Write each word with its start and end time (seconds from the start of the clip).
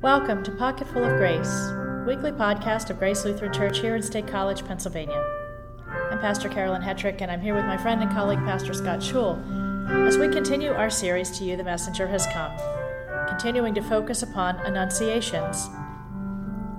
Welcome 0.00 0.44
to 0.44 0.52
Pocketful 0.52 1.04
of 1.04 1.16
Grace, 1.16 1.72
weekly 2.06 2.30
podcast 2.30 2.88
of 2.88 3.00
Grace 3.00 3.24
Lutheran 3.24 3.52
Church 3.52 3.80
here 3.80 3.96
in 3.96 4.02
State 4.02 4.28
College, 4.28 4.64
Pennsylvania. 4.64 5.20
I'm 6.12 6.20
Pastor 6.20 6.48
Carolyn 6.48 6.82
Hetrick, 6.82 7.20
and 7.20 7.32
I'm 7.32 7.40
here 7.40 7.56
with 7.56 7.64
my 7.64 7.76
friend 7.76 8.00
and 8.00 8.12
colleague, 8.12 8.38
Pastor 8.44 8.72
Scott 8.74 9.00
Schul, 9.00 9.36
as 10.06 10.16
we 10.16 10.28
continue 10.28 10.70
our 10.70 10.88
series 10.88 11.36
To 11.36 11.44
You 11.44 11.56
the 11.56 11.64
Messenger 11.64 12.06
Has 12.06 12.28
Come, 12.28 12.52
continuing 13.26 13.74
to 13.74 13.82
focus 13.82 14.22
upon 14.22 14.60
Annunciations. 14.60 15.68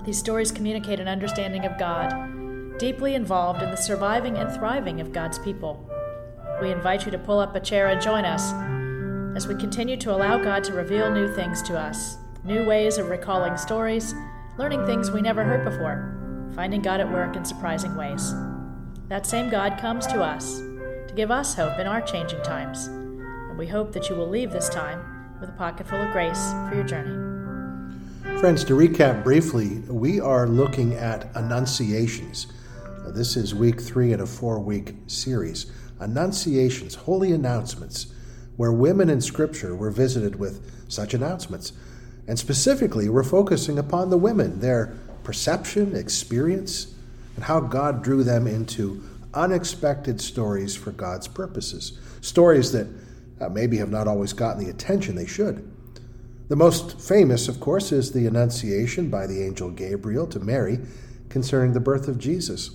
These 0.06 0.18
stories 0.18 0.54
communicate 0.54 1.02
an 1.02 1.10
understanding 1.10 1.66
of 1.66 1.78
God, 1.78 2.78
deeply 2.80 3.16
involved 3.16 3.62
in 3.62 3.70
the 3.70 3.76
surviving 3.76 4.38
and 4.38 4.50
thriving 4.50 5.02
of 5.02 5.12
God's 5.12 5.40
people. 5.40 5.90
We 6.62 6.72
invite 6.72 7.04
you 7.04 7.12
to 7.12 7.20
pull 7.20 7.40
up 7.40 7.54
a 7.54 7.60
chair 7.60 7.90
and 7.90 8.02
join 8.02 8.24
us 8.24 8.54
as 9.36 9.46
we 9.46 9.60
continue 9.60 9.98
to 9.98 10.16
allow 10.16 10.42
God 10.42 10.64
to 10.64 10.74
reveal 10.74 11.12
new 11.12 11.28
things 11.36 11.62
to 11.64 11.78
us, 11.78 12.16
new 12.44 12.66
ways 12.66 12.98
of 12.98 13.10
recalling 13.10 13.54
ah. 13.54 13.58
stories, 13.58 14.14
learning 14.58 14.86
things 14.86 15.12
we 15.12 15.22
never 15.22 15.44
heard 15.44 15.64
before, 15.64 16.16
finding 16.56 16.82
God 16.82 17.00
at 17.00 17.12
work 17.12 17.36
in 17.36 17.46
surprising 17.46 17.96
ways. 17.96 18.34
That 19.08 19.26
same 19.26 19.50
God 19.50 19.78
comes 19.80 20.06
to 20.08 20.24
us 20.24 20.60
to 20.60 21.14
give 21.16 21.32
us 21.32 21.56
hope 21.56 21.80
in 21.80 21.88
our 21.88 22.02
changing 22.02 22.42
times, 22.44 22.88
and 22.88 23.58
we 23.58 23.68
hope 23.68 23.92
that 23.94 24.10
you 24.10 24.16
will 24.16 24.30
leave 24.30 24.52
this 24.52 24.70
time 24.70 25.38
with 25.40 25.50
a 25.50 25.54
pocket 25.54 25.88
full 25.88 26.02
of 26.02 26.12
grace 26.12 26.52
for 26.68 26.76
your 26.76 26.84
journey. 26.84 27.30
Friends, 28.40 28.64
to 28.66 28.74
recap 28.74 29.24
briefly, 29.24 29.80
we 29.90 30.20
are 30.20 30.48
looking 30.48 30.94
at 30.94 31.36
Annunciations. 31.36 32.48
This 33.08 33.36
is 33.36 33.56
week 33.56 33.82
three 33.82 34.14
in 34.14 34.22
a 34.22 34.26
four 34.26 34.60
week 34.60 34.96
series. 35.08 35.72
Annunciations, 36.00 36.96
holy 36.96 37.32
announcements 37.32 38.14
where 38.56 38.72
women 38.72 39.10
in 39.10 39.20
Scripture 39.22 39.76
were 39.76 39.90
visited 39.90 40.36
with 40.36 40.86
such 40.90 41.14
announcements. 41.14 41.72
And 42.30 42.38
specifically, 42.38 43.10
we're 43.10 43.24
focusing 43.24 43.80
upon 43.80 44.12
the 44.12 44.18
women, 44.18 44.60
their 44.60 44.96
perception, 45.24 45.96
experience, 45.96 46.94
and 47.36 47.44
how 47.44 47.60
God 47.60 48.04
drew 48.04 48.24
them 48.24 48.46
into 48.46 49.04
unexpected 49.34 50.22
stories 50.22 50.76
for 50.76 50.92
God's 50.92 51.28
purposes. 51.28 52.00
Stories 52.22 52.72
that 52.72 52.86
uh, 53.42 53.50
maybe 53.50 53.78
have 53.78 53.90
not 53.90 54.08
always 54.08 54.34
gotten 54.34 54.64
the 54.64 54.70
attention 54.70 55.16
they 55.16 55.26
should. 55.26 55.72
The 56.50 56.56
most 56.56 57.02
famous, 57.02 57.48
of 57.48 57.60
course, 57.60 57.92
is 57.92 58.12
the 58.12 58.28
Annunciation 58.28 59.10
by 59.10 59.26
the 59.26 59.44
angel 59.44 59.72
Gabriel 59.72 60.28
to 60.28 60.40
Mary 60.40 60.78
concerning 61.30 61.74
the 61.74 61.80
birth 61.80 62.08
of 62.08 62.20
Jesus. 62.20 62.70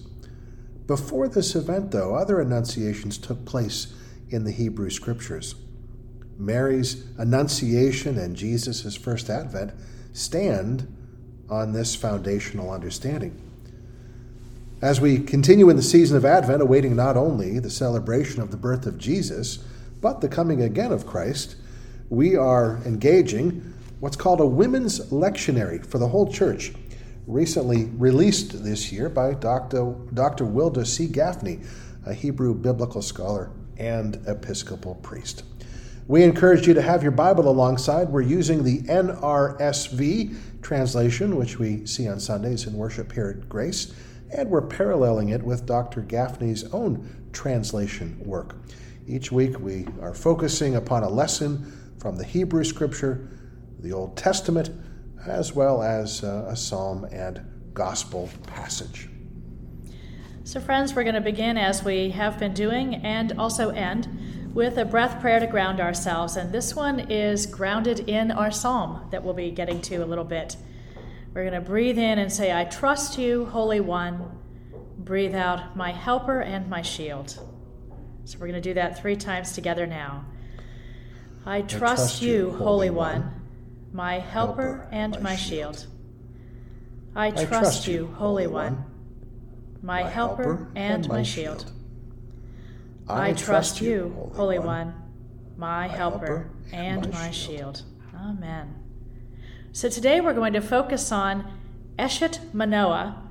Before 0.89 1.29
this 1.29 1.55
event, 1.55 1.93
though, 1.93 2.17
other 2.17 2.41
annunciations 2.41 3.19
took 3.19 3.45
place 3.45 3.95
in 4.31 4.43
the 4.43 4.51
Hebrew 4.51 4.91
Scriptures. 4.91 5.55
Mary's 6.39 7.05
Annunciation 7.19 8.19
and 8.19 8.37
Jesus' 8.37 8.97
first 8.97 9.31
advent 9.31 9.73
stand 10.13 10.87
on 11.49 11.73
this 11.73 11.95
foundational 11.95 12.71
understanding. 12.71 13.41
As 14.83 15.01
we 15.01 15.19
continue 15.19 15.71
in 15.71 15.77
the 15.77 15.83
season 15.83 16.17
of 16.17 16.25
Advent, 16.25 16.61
awaiting 16.61 16.95
not 16.95 17.17
only 17.17 17.59
the 17.59 17.71
celebration 17.71 18.43
of 18.43 18.51
the 18.51 18.57
birth 18.57 18.87
of 18.87 18.99
Jesus, 18.99 19.65
but 20.01 20.21
the 20.21 20.29
coming 20.29 20.61
again 20.61 20.93
of 20.93 21.07
Christ, 21.07 21.57
we 22.11 22.37
are 22.37 22.79
engaging 22.85 23.75
what's 24.01 24.17
called 24.17 24.41
a 24.41 24.47
women's 24.47 25.01
lectionary 25.11 25.85
for 25.87 25.99
the 25.99 26.09
whole 26.09 26.31
church, 26.31 26.73
recently 27.27 27.85
released 27.97 28.63
this 28.63 28.93
year 28.93 29.09
by 29.09 29.33
Dr. 29.33 29.95
Dr. 30.13 30.45
Wilda 30.45 30.85
C. 30.85 31.07
Gafney, 31.07 31.67
a 32.05 32.13
Hebrew 32.13 32.55
biblical 32.55 33.01
scholar 33.01 33.51
and 33.79 34.17
Episcopal 34.27 34.97
priest. 34.97 35.45
We 36.07 36.23
encourage 36.23 36.67
you 36.67 36.75
to 36.75 36.83
have 36.83 37.03
your 37.03 37.13
Bible 37.13 37.49
alongside. 37.49 38.11
We're 38.11 38.21
using 38.21 38.63
the 38.63 38.83
NRSV 38.83 40.61
translation, 40.61 41.37
which 41.37 41.59
we 41.59 41.87
see 41.87 42.07
on 42.09 42.21
Sundays 42.21 42.67
in 42.67 42.75
worship 42.75 43.11
here 43.11 43.35
at 43.41 43.49
Grace, 43.49 43.95
and 44.31 44.51
we're 44.51 44.61
paralleling 44.61 45.31
it 45.31 45.43
with 45.43 45.65
Dr. 45.65 46.03
Gafney's 46.03 46.65
own 46.75 47.31
translation 47.33 48.21
work. 48.23 48.55
Each 49.07 49.33
week 49.33 49.59
we 49.59 49.87
are 50.03 50.13
focusing 50.13 50.77
upon 50.77 51.05
a 51.05 51.09
lesson 51.09 51.73
from 51.99 52.17
the 52.17 52.25
Hebrew 52.25 52.65
Scripture, 52.65 53.31
the 53.81 53.93
Old 53.93 54.15
Testament, 54.15 54.71
as 55.27 55.55
well 55.55 55.83
as 55.83 56.23
uh, 56.23 56.49
a 56.49 56.57
psalm 56.57 57.05
and 57.13 57.41
gospel 57.73 58.29
passage. 58.47 59.09
So, 60.47 60.61
friends, 60.61 60.95
we're 60.95 61.05
going 61.05 61.15
to 61.15 61.23
begin 61.23 61.57
as 61.57 61.83
we 61.83 62.11
have 62.11 62.39
been 62.39 62.53
doing 62.53 62.97
and 62.97 63.33
also 63.39 63.71
end 63.71 64.07
with 64.55 64.79
a 64.79 64.85
breath 64.85 65.21
prayer 65.21 65.41
to 65.41 65.47
ground 65.47 65.81
ourselves. 65.81 66.37
And 66.37 66.53
this 66.53 66.75
one 66.75 67.11
is 67.11 67.45
grounded 67.45 68.09
in 68.09 68.31
our 68.31 68.53
psalm 68.53 69.09
that 69.11 69.23
we'll 69.23 69.35
be 69.35 69.51
getting 69.51 69.81
to 69.83 69.97
a 69.97 70.07
little 70.07 70.25
bit. 70.25 70.57
We're 71.35 71.43
going 71.43 71.61
to 71.61 71.61
breathe 71.61 71.99
in 71.99 72.21
and 72.21 72.33
say, 72.33 72.57
I 72.57 72.65
trust 72.65 73.19
you, 73.19 73.47
Holy 73.47 73.81
One. 73.81 74.39
Breathe 74.97 75.35
out, 75.35 75.77
my 75.77 75.91
helper 75.91 76.41
and 76.41 76.71
my 76.71 76.81
shield. 76.81 77.41
So 78.25 78.39
we're 78.39 78.47
going 78.47 78.63
to 78.63 78.69
do 78.69 78.75
that 78.75 79.01
three 79.01 79.17
times 79.17 79.53
together 79.53 79.87
now. 79.87 80.25
I 81.45 81.61
trust, 81.61 81.75
I 81.75 81.79
trust 81.79 82.23
you, 82.23 82.53
Holy 82.53 82.89
One, 82.89 83.23
one 83.23 83.41
my 83.93 84.21
helper, 84.21 84.63
helper 84.63 84.89
and 84.93 85.21
my 85.21 85.37
shield. 85.37 85.81
shield. 85.81 85.87
I, 87.17 87.31
trust 87.31 87.47
I 87.47 87.49
trust 87.49 87.89
you, 87.89 88.07
Holy 88.17 88.47
One, 88.47 88.85
my, 89.83 90.05
my 90.05 90.09
helper 90.09 90.71
and 90.75 91.07
my 91.09 91.23
shield. 91.23 91.63
shield. 91.63 91.73
I, 93.09 93.33
trust 93.35 93.81
you, 93.81 94.31
Holy 94.35 94.59
One, 94.59 94.95
my 95.57 95.89
helper 95.89 96.51
and 96.73 97.11
my 97.13 97.31
shield. 97.31 97.83
Amen. 98.15 98.75
So 99.73 99.89
today 99.89 100.21
we're 100.21 100.35
going 100.35 100.55
to 100.55 100.63
focus 100.63 101.13
on 101.13 101.45
Eshet 101.99 102.55
Manoah, 102.55 103.23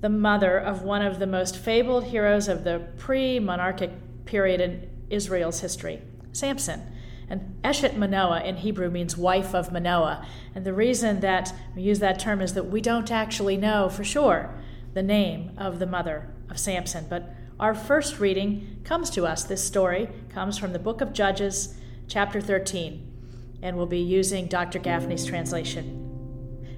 the 0.00 0.08
mother 0.08 0.58
of 0.58 0.82
one 0.82 1.02
of 1.02 1.18
the 1.18 1.26
most 1.26 1.56
fabled 1.56 2.04
heroes 2.04 2.46
of 2.46 2.62
the 2.62 2.86
pre 2.96 3.40
monarchic 3.40 3.90
period 4.26 4.60
in 4.60 4.88
Israel's 5.10 5.60
history, 5.60 6.02
Samson. 6.32 6.82
And 7.28 7.60
Eshet 7.64 7.96
Manoah 7.96 8.44
in 8.44 8.58
Hebrew 8.58 8.90
means 8.90 9.16
wife 9.16 9.54
of 9.54 9.72
Manoah. 9.72 10.24
And 10.54 10.64
the 10.64 10.72
reason 10.72 11.18
that 11.20 11.52
we 11.74 11.82
use 11.82 11.98
that 11.98 12.20
term 12.20 12.40
is 12.40 12.54
that 12.54 12.70
we 12.70 12.80
don't 12.80 13.10
actually 13.10 13.56
know 13.56 13.88
for 13.88 14.04
sure 14.04 14.54
the 14.94 15.02
name 15.02 15.50
of 15.58 15.80
the 15.80 15.86
mother 15.86 16.30
of 16.48 16.60
Samson, 16.60 17.06
but 17.10 17.34
our 17.58 17.74
first 17.74 18.20
reading 18.20 18.80
comes 18.84 19.08
to 19.10 19.24
us. 19.24 19.44
This 19.44 19.64
story 19.64 20.10
comes 20.28 20.58
from 20.58 20.74
the 20.74 20.78
book 20.78 21.00
of 21.00 21.14
Judges, 21.14 21.74
chapter 22.06 22.38
13, 22.38 23.58
and 23.62 23.76
we'll 23.76 23.86
be 23.86 23.98
using 23.98 24.46
Dr. 24.46 24.78
Gafney's 24.78 25.24
translation. 25.24 26.02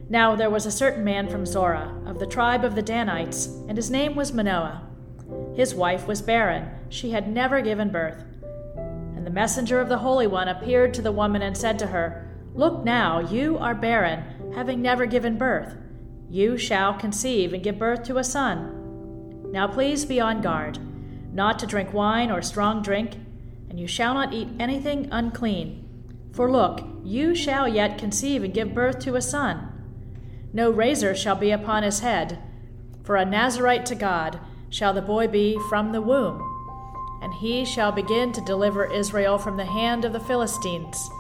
Now 0.09 0.37
there 0.37 0.51
was 0.51 0.67
a 0.67 0.71
certain 0.71 1.03
man 1.03 1.29
from 1.29 1.47
Zorah, 1.47 2.01
of 2.07 2.21
the 2.21 2.27
tribe 2.27 2.65
of 2.65 2.77
the 2.77 2.83
Danites, 2.83 3.47
and 3.69 3.77
his 3.77 3.91
name 3.91 4.15
was 4.15 4.33
Manoah. 4.33 4.87
His 5.57 5.75
wife 5.75 6.07
was 6.07 6.23
barren, 6.23 6.71
she 6.89 7.11
had 7.11 7.29
never 7.29 7.61
given 7.61 7.91
birth. 7.91 8.25
And 8.77 9.27
the 9.27 9.31
messenger 9.31 9.81
of 9.81 9.89
the 9.89 9.99
Holy 9.99 10.29
One 10.29 10.47
appeared 10.47 10.95
to 10.95 11.03
the 11.03 11.11
woman 11.11 11.43
and 11.43 11.57
said 11.57 11.81
to 11.81 11.89
her, 11.89 12.31
Look 12.55 12.85
now, 12.85 13.19
you 13.19 13.59
are 13.59 13.75
barren, 13.75 14.53
having 14.55 14.81
never 14.81 15.07
given 15.07 15.37
birth. 15.37 15.75
You 16.31 16.57
shall 16.57 16.95
conceive 16.95 17.53
and 17.53 17.65
give 17.65 17.81
birth 17.81 18.05
to 18.05 18.19
a 18.19 18.25
son 18.25 18.78
now 19.51 19.67
please 19.67 20.05
be 20.05 20.21
on 20.21 20.43
guard, 20.43 20.79
not 21.33 21.59
to 21.59 21.67
drink 21.67 21.93
wine 21.93 22.31
or 22.31 22.43
strong 22.43 22.83
drink, 22.83 23.15
and 23.71 23.81
you 23.81 23.87
shall 23.87 24.15
not 24.15 24.33
eat 24.33 24.49
anything 24.59 25.09
unclean. 25.11 25.85
For 26.33 26.51
look, 26.51 26.87
you 27.03 27.35
shall 27.35 27.67
yet 27.67 27.99
conceive 27.99 28.45
and 28.45 28.53
give 28.53 28.75
birth 28.75 28.99
to 29.01 29.17
a 29.17 29.23
son. 29.23 29.73
No 30.53 30.71
razor 30.71 31.15
shall 31.15 31.35
be 31.35 31.51
upon 31.51 31.83
his 31.83 32.01
head, 32.01 32.39
for 33.03 33.17
a 33.17 33.25
Nazarite 33.25 33.87
to 33.87 33.95
God 33.95 34.39
shall 34.71 34.93
the 34.93 35.03
boy 35.03 35.27
be 35.29 35.59
from 35.69 35.93
the 35.93 36.03
womb. 36.03 36.45
And 37.23 37.33
he 37.35 37.65
shall 37.65 37.91
begin 37.91 38.33
to 38.33 38.41
deliver 38.43 38.85
Israel 38.85 39.39
from 39.39 39.57
the 39.57 39.65
hand 39.65 40.05
of 40.05 40.13
the 40.13 40.21
Philistines. 40.21 41.11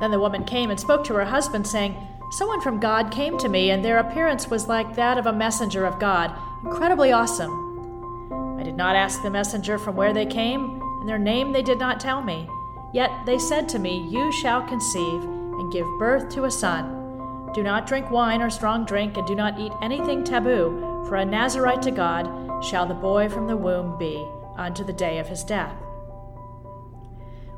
Then 0.00 0.10
the 0.10 0.20
woman 0.20 0.44
came 0.44 0.70
and 0.70 0.78
spoke 0.78 1.04
to 1.04 1.14
her 1.14 1.24
husband, 1.24 1.66
saying, 1.66 1.96
Someone 2.32 2.60
from 2.60 2.80
God 2.80 3.10
came 3.10 3.38
to 3.38 3.48
me, 3.48 3.70
and 3.70 3.84
their 3.84 3.98
appearance 3.98 4.48
was 4.48 4.68
like 4.68 4.94
that 4.96 5.18
of 5.18 5.26
a 5.26 5.32
messenger 5.32 5.84
of 5.84 5.98
God 5.98 6.36
incredibly 6.64 7.12
awesome. 7.12 8.58
I 8.58 8.62
did 8.62 8.76
not 8.76 8.96
ask 8.96 9.22
the 9.22 9.30
messenger 9.30 9.78
from 9.78 9.96
where 9.96 10.12
they 10.12 10.26
came, 10.26 10.80
and 11.00 11.08
their 11.08 11.18
name 11.18 11.52
they 11.52 11.62
did 11.62 11.78
not 11.78 12.00
tell 12.00 12.22
me. 12.22 12.48
Yet 12.92 13.10
they 13.26 13.38
said 13.38 13.68
to 13.70 13.78
me, 13.78 14.08
You 14.10 14.32
shall 14.32 14.62
conceive 14.62 15.22
and 15.22 15.72
give 15.72 15.86
birth 15.98 16.28
to 16.30 16.44
a 16.44 16.50
son. 16.50 17.50
Do 17.52 17.62
not 17.62 17.86
drink 17.86 18.10
wine 18.10 18.40
or 18.40 18.50
strong 18.50 18.84
drink, 18.84 19.16
and 19.16 19.26
do 19.26 19.34
not 19.34 19.58
eat 19.58 19.72
anything 19.82 20.24
taboo, 20.24 21.04
for 21.08 21.16
a 21.16 21.24
Nazarite 21.24 21.82
to 21.82 21.90
God 21.90 22.64
shall 22.64 22.86
the 22.86 22.94
boy 22.94 23.28
from 23.28 23.46
the 23.46 23.56
womb 23.56 23.98
be 23.98 24.26
unto 24.56 24.84
the 24.84 24.92
day 24.92 25.18
of 25.18 25.28
his 25.28 25.44
death. 25.44 25.76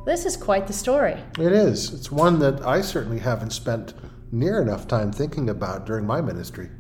This 0.04 0.24
is 0.24 0.36
quite 0.36 0.66
the 0.66 0.72
story. 0.72 1.16
It 1.38 1.52
is. 1.52 1.92
It's 1.92 2.12
one 2.12 2.38
that 2.38 2.64
I 2.64 2.80
certainly 2.80 3.18
haven't 3.18 3.50
spent 3.50 3.94
near 4.32 4.60
enough 4.60 4.86
time 4.86 5.12
thinking 5.12 5.50
about 5.50 5.86
during 5.86 6.06
my 6.06 6.20
ministry. 6.20 6.70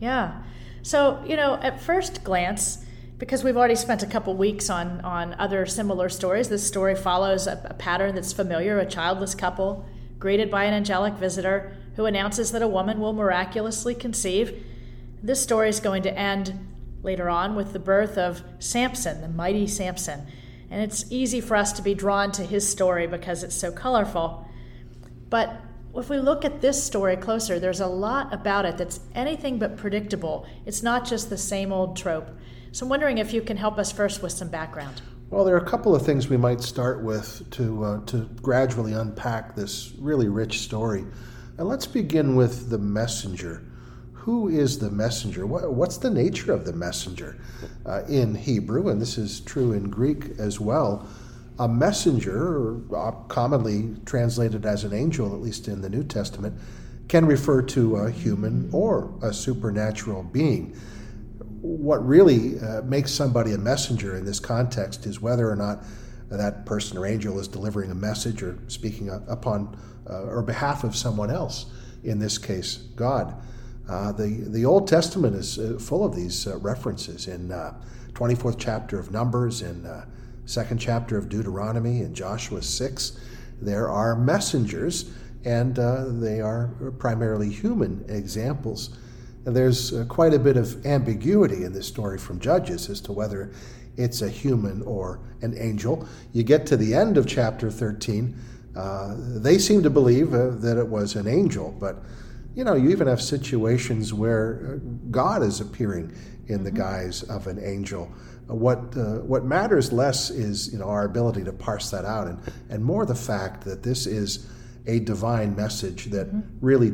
Yeah. 0.00 0.42
So, 0.88 1.22
you 1.26 1.36
know, 1.36 1.56
at 1.56 1.82
first 1.82 2.24
glance, 2.24 2.82
because 3.18 3.44
we've 3.44 3.58
already 3.58 3.74
spent 3.74 4.02
a 4.02 4.06
couple 4.06 4.34
weeks 4.34 4.70
on, 4.70 5.02
on 5.02 5.34
other 5.34 5.66
similar 5.66 6.08
stories, 6.08 6.48
this 6.48 6.66
story 6.66 6.94
follows 6.94 7.46
a, 7.46 7.60
a 7.66 7.74
pattern 7.74 8.14
that's 8.14 8.32
familiar 8.32 8.78
a 8.78 8.86
childless 8.86 9.34
couple 9.34 9.84
greeted 10.18 10.50
by 10.50 10.64
an 10.64 10.72
angelic 10.72 11.12
visitor 11.12 11.76
who 11.96 12.06
announces 12.06 12.52
that 12.52 12.62
a 12.62 12.66
woman 12.66 13.00
will 13.00 13.12
miraculously 13.12 13.94
conceive. 13.94 14.64
This 15.22 15.42
story 15.42 15.68
is 15.68 15.78
going 15.78 16.04
to 16.04 16.18
end 16.18 16.58
later 17.02 17.28
on 17.28 17.54
with 17.54 17.74
the 17.74 17.78
birth 17.78 18.16
of 18.16 18.42
Samson, 18.58 19.20
the 19.20 19.28
mighty 19.28 19.66
Samson. 19.66 20.26
And 20.70 20.80
it's 20.80 21.04
easy 21.12 21.42
for 21.42 21.54
us 21.54 21.70
to 21.74 21.82
be 21.82 21.92
drawn 21.92 22.32
to 22.32 22.44
his 22.44 22.66
story 22.66 23.06
because 23.06 23.42
it's 23.42 23.54
so 23.54 23.70
colorful. 23.70 24.48
But 25.28 25.54
if 25.96 26.10
we 26.10 26.18
look 26.18 26.44
at 26.44 26.60
this 26.60 26.82
story 26.82 27.16
closer, 27.16 27.58
there's 27.58 27.80
a 27.80 27.86
lot 27.86 28.32
about 28.32 28.66
it 28.66 28.76
that's 28.76 29.00
anything 29.14 29.58
but 29.58 29.76
predictable. 29.76 30.46
It's 30.66 30.82
not 30.82 31.06
just 31.06 31.30
the 31.30 31.38
same 31.38 31.72
old 31.72 31.96
trope. 31.96 32.28
So 32.72 32.84
I'm 32.84 32.90
wondering 32.90 33.18
if 33.18 33.32
you 33.32 33.40
can 33.40 33.56
help 33.56 33.78
us 33.78 33.90
first 33.90 34.22
with 34.22 34.32
some 34.32 34.48
background. 34.48 35.00
Well, 35.30 35.44
there 35.44 35.54
are 35.54 35.64
a 35.64 35.68
couple 35.68 35.94
of 35.94 36.04
things 36.04 36.28
we 36.28 36.36
might 36.36 36.60
start 36.60 37.02
with 37.02 37.50
to, 37.52 37.84
uh, 37.84 38.00
to 38.06 38.28
gradually 38.40 38.92
unpack 38.92 39.54
this 39.54 39.92
really 39.98 40.28
rich 40.28 40.60
story. 40.60 41.04
And 41.58 41.68
let's 41.68 41.86
begin 41.86 42.36
with 42.36 42.70
the 42.70 42.78
messenger. 42.78 43.64
Who 44.12 44.48
is 44.48 44.78
the 44.78 44.90
messenger? 44.90 45.46
What, 45.46 45.72
what's 45.74 45.98
the 45.98 46.10
nature 46.10 46.52
of 46.52 46.64
the 46.64 46.72
messenger 46.72 47.38
uh, 47.84 48.04
in 48.08 48.34
Hebrew? 48.34 48.88
And 48.88 49.00
this 49.00 49.18
is 49.18 49.40
true 49.40 49.72
in 49.72 49.90
Greek 49.90 50.38
as 50.38 50.60
well. 50.60 51.06
A 51.58 51.68
messenger, 51.68 52.80
uh, 52.94 53.10
commonly 53.28 53.96
translated 54.06 54.64
as 54.64 54.84
an 54.84 54.92
angel, 54.92 55.34
at 55.34 55.40
least 55.40 55.66
in 55.68 55.80
the 55.80 55.88
New 55.88 56.04
Testament, 56.04 56.58
can 57.08 57.26
refer 57.26 57.62
to 57.62 57.96
a 57.96 58.10
human 58.10 58.68
or 58.72 59.12
a 59.22 59.32
supernatural 59.32 60.22
being. 60.22 60.76
What 61.60 62.06
really 62.06 62.60
uh, 62.60 62.82
makes 62.82 63.10
somebody 63.10 63.52
a 63.52 63.58
messenger 63.58 64.16
in 64.16 64.24
this 64.24 64.38
context 64.38 65.06
is 65.06 65.20
whether 65.20 65.50
or 65.50 65.56
not 65.56 65.82
that 66.30 66.66
person 66.66 66.98
or 66.98 67.06
angel 67.06 67.38
is 67.40 67.48
delivering 67.48 67.90
a 67.90 67.94
message 67.94 68.42
or 68.42 68.58
speaking 68.68 69.08
upon 69.08 69.76
uh, 70.08 70.24
or 70.24 70.42
behalf 70.42 70.84
of 70.84 70.94
someone 70.94 71.30
else, 71.30 71.66
in 72.04 72.18
this 72.18 72.38
case, 72.38 72.76
God. 72.94 73.34
Uh, 73.88 74.12
the, 74.12 74.44
the 74.48 74.64
Old 74.64 74.86
Testament 74.86 75.34
is 75.34 75.58
uh, 75.58 75.78
full 75.80 76.04
of 76.04 76.14
these 76.14 76.46
uh, 76.46 76.58
references 76.58 77.26
in 77.26 77.48
24th 78.12 78.56
chapter 78.58 78.98
of 78.98 79.10
Numbers, 79.10 79.62
in 79.62 79.86
second 80.48 80.78
chapter 80.78 81.18
of 81.18 81.28
Deuteronomy 81.28 82.00
in 82.00 82.14
Joshua 82.14 82.62
6. 82.62 83.20
There 83.60 83.90
are 83.90 84.16
messengers, 84.16 85.10
and 85.44 85.78
uh, 85.78 86.06
they 86.08 86.40
are 86.40 86.68
primarily 86.98 87.50
human 87.50 88.02
examples. 88.08 88.96
And 89.44 89.54
there's 89.54 89.92
uh, 89.92 90.06
quite 90.08 90.32
a 90.32 90.38
bit 90.38 90.56
of 90.56 90.86
ambiguity 90.86 91.64
in 91.64 91.72
this 91.74 91.86
story 91.86 92.16
from 92.16 92.40
Judges 92.40 92.88
as 92.88 92.98
to 93.02 93.12
whether 93.12 93.52
it's 93.98 94.22
a 94.22 94.28
human 94.28 94.80
or 94.82 95.20
an 95.42 95.54
angel. 95.58 96.08
You 96.32 96.44
get 96.44 96.66
to 96.68 96.78
the 96.78 96.94
end 96.94 97.18
of 97.18 97.26
chapter 97.26 97.70
13, 97.70 98.34
uh, 98.74 99.16
they 99.18 99.58
seem 99.58 99.82
to 99.82 99.90
believe 99.90 100.32
uh, 100.32 100.50
that 100.50 100.78
it 100.78 100.86
was 100.86 101.14
an 101.14 101.26
angel, 101.26 101.76
but 101.78 102.02
you 102.54 102.64
know, 102.64 102.74
you 102.74 102.90
even 102.90 103.06
have 103.06 103.20
situations 103.20 104.14
where 104.14 104.80
uh, 104.82 104.88
God 105.10 105.42
is 105.42 105.60
appearing 105.60 106.12
in 106.48 106.64
the 106.64 106.70
mm-hmm. 106.70 106.78
guise 106.78 107.22
of 107.24 107.46
an 107.46 107.62
angel. 107.62 108.10
What 108.46 108.96
uh, 108.96 109.20
what 109.20 109.44
matters 109.44 109.92
less 109.92 110.30
is 110.30 110.72
you 110.72 110.78
know 110.78 110.86
our 110.86 111.04
ability 111.04 111.44
to 111.44 111.52
parse 111.52 111.90
that 111.90 112.04
out, 112.04 112.26
and 112.26 112.38
and 112.70 112.84
more 112.84 113.04
the 113.04 113.14
fact 113.14 113.64
that 113.64 113.82
this 113.82 114.06
is 114.06 114.48
a 114.86 115.00
divine 115.00 115.54
message 115.54 116.06
that 116.06 116.28
mm-hmm. 116.28 116.64
really 116.64 116.92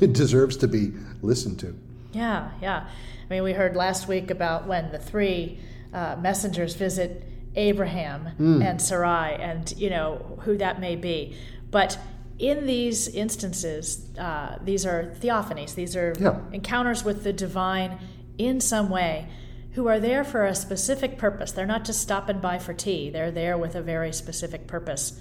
deserves 0.12 0.56
to 0.58 0.68
be 0.68 0.92
listened 1.20 1.58
to. 1.60 1.76
Yeah, 2.12 2.50
yeah. 2.60 2.86
I 2.86 3.34
mean, 3.34 3.42
we 3.42 3.52
heard 3.52 3.74
last 3.74 4.06
week 4.06 4.30
about 4.30 4.66
when 4.66 4.92
the 4.92 4.98
three 4.98 5.58
uh, 5.92 6.16
messengers 6.20 6.76
visit 6.76 7.24
Abraham 7.56 8.28
mm. 8.38 8.64
and 8.64 8.80
Sarai, 8.80 9.34
and 9.34 9.72
you 9.76 9.90
know 9.90 10.38
who 10.44 10.56
that 10.58 10.80
may 10.80 10.94
be, 10.94 11.36
but 11.70 11.98
in 12.38 12.66
these 12.66 13.08
instances, 13.08 14.06
uh, 14.18 14.58
these 14.62 14.84
are 14.84 15.14
theophanies, 15.20 15.74
these 15.74 15.96
are 15.96 16.14
yeah. 16.18 16.40
encounters 16.52 17.04
with 17.04 17.24
the 17.24 17.32
divine 17.32 17.98
in 18.38 18.60
some 18.60 18.88
way 18.88 19.28
who 19.72 19.86
are 19.86 19.98
there 19.98 20.22
for 20.22 20.44
a 20.44 20.54
specific 20.54 21.16
purpose. 21.18 21.52
They're 21.52 21.66
not 21.66 21.84
just 21.84 22.00
stopping 22.00 22.40
by 22.40 22.58
for 22.58 22.74
tea, 22.74 23.10
they're 23.10 23.30
there 23.30 23.56
with 23.56 23.74
a 23.74 23.82
very 23.82 24.12
specific 24.12 24.66
purpose. 24.66 25.18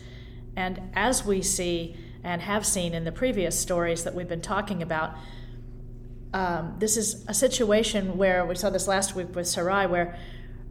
And 0.56 0.92
as 0.94 1.25
we 1.25 1.42
see 1.42 1.96
and 2.24 2.42
have 2.42 2.66
seen 2.66 2.94
in 2.94 3.04
the 3.04 3.12
previous 3.12 3.58
stories 3.60 4.04
that 4.04 4.13
we've 4.13 4.28
been 4.28 4.42
talking 4.42 4.84
about, 4.84 5.16
um, 6.34 6.75
this 6.80 6.98
is 6.98 7.25
a 7.28 7.34
situation 7.34 8.18
where 8.18 8.46
we 8.46 8.56
saw 8.56 8.69
this 8.69 8.88
last 8.88 9.16
week 9.16 9.36
with 9.36 9.48
Sarai, 9.48 9.88
where 9.88 10.18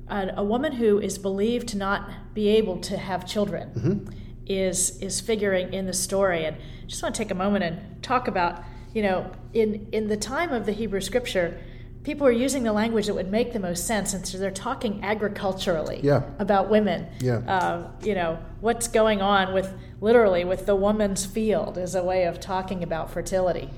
a, 0.09 0.33
a 0.37 0.45
woman 0.45 0.73
who 0.73 0.99
is 0.99 1.19
believed 1.19 1.69
to 1.69 1.77
not 1.79 2.35
be 2.35 2.49
able 2.49 2.79
to 2.79 2.97
have 2.97 3.27
children 3.27 3.71
mm-hmm. 3.71 4.13
is 4.47 4.99
is 5.01 5.21
figuring 5.21 5.73
in 5.73 5.87
the 5.87 5.93
story. 5.93 6.45
And 6.45 6.57
I 6.57 6.87
just 6.87 7.03
want 7.03 7.15
to 7.15 7.23
take 7.23 7.31
a 7.31 7.35
moment 7.35 7.65
and 7.65 8.03
talk 8.03 8.27
about, 8.27 8.63
you 8.95 9.03
know, 9.03 9.31
in 9.53 9.89
in 9.93 10.09
the 10.09 10.17
time 10.17 10.53
of 10.53 10.65
the 10.67 10.73
Hebrew 10.73 11.01
Scripture, 11.01 11.61
people 12.03 12.27
are 12.27 12.33
using 12.33 12.63
the 12.63 12.73
language 12.73 13.07
that 13.07 13.15
would 13.15 13.31
make 13.31 13.53
the 13.53 13.61
most 13.61 13.87
sense, 13.87 14.15
and 14.15 14.27
so 14.27 14.39
they're 14.39 14.51
talking 14.51 15.03
agriculturally 15.03 16.01
yeah. 16.03 16.23
about 16.39 16.71
women. 16.71 17.07
Yeah. 17.21 17.39
Uh, 17.39 17.91
you 18.03 18.15
know, 18.15 18.39
what's 18.61 18.89
going 18.89 19.21
on 19.21 19.53
with 19.53 19.73
literally 20.01 20.45
with 20.45 20.67
the 20.67 20.77
woman's 20.77 21.27
field 21.27 21.77
is 21.77 21.95
a 21.95 22.03
way 22.03 22.25
of 22.25 22.41
talking 22.41 22.83
about 22.83 23.11
fertility. 23.11 23.69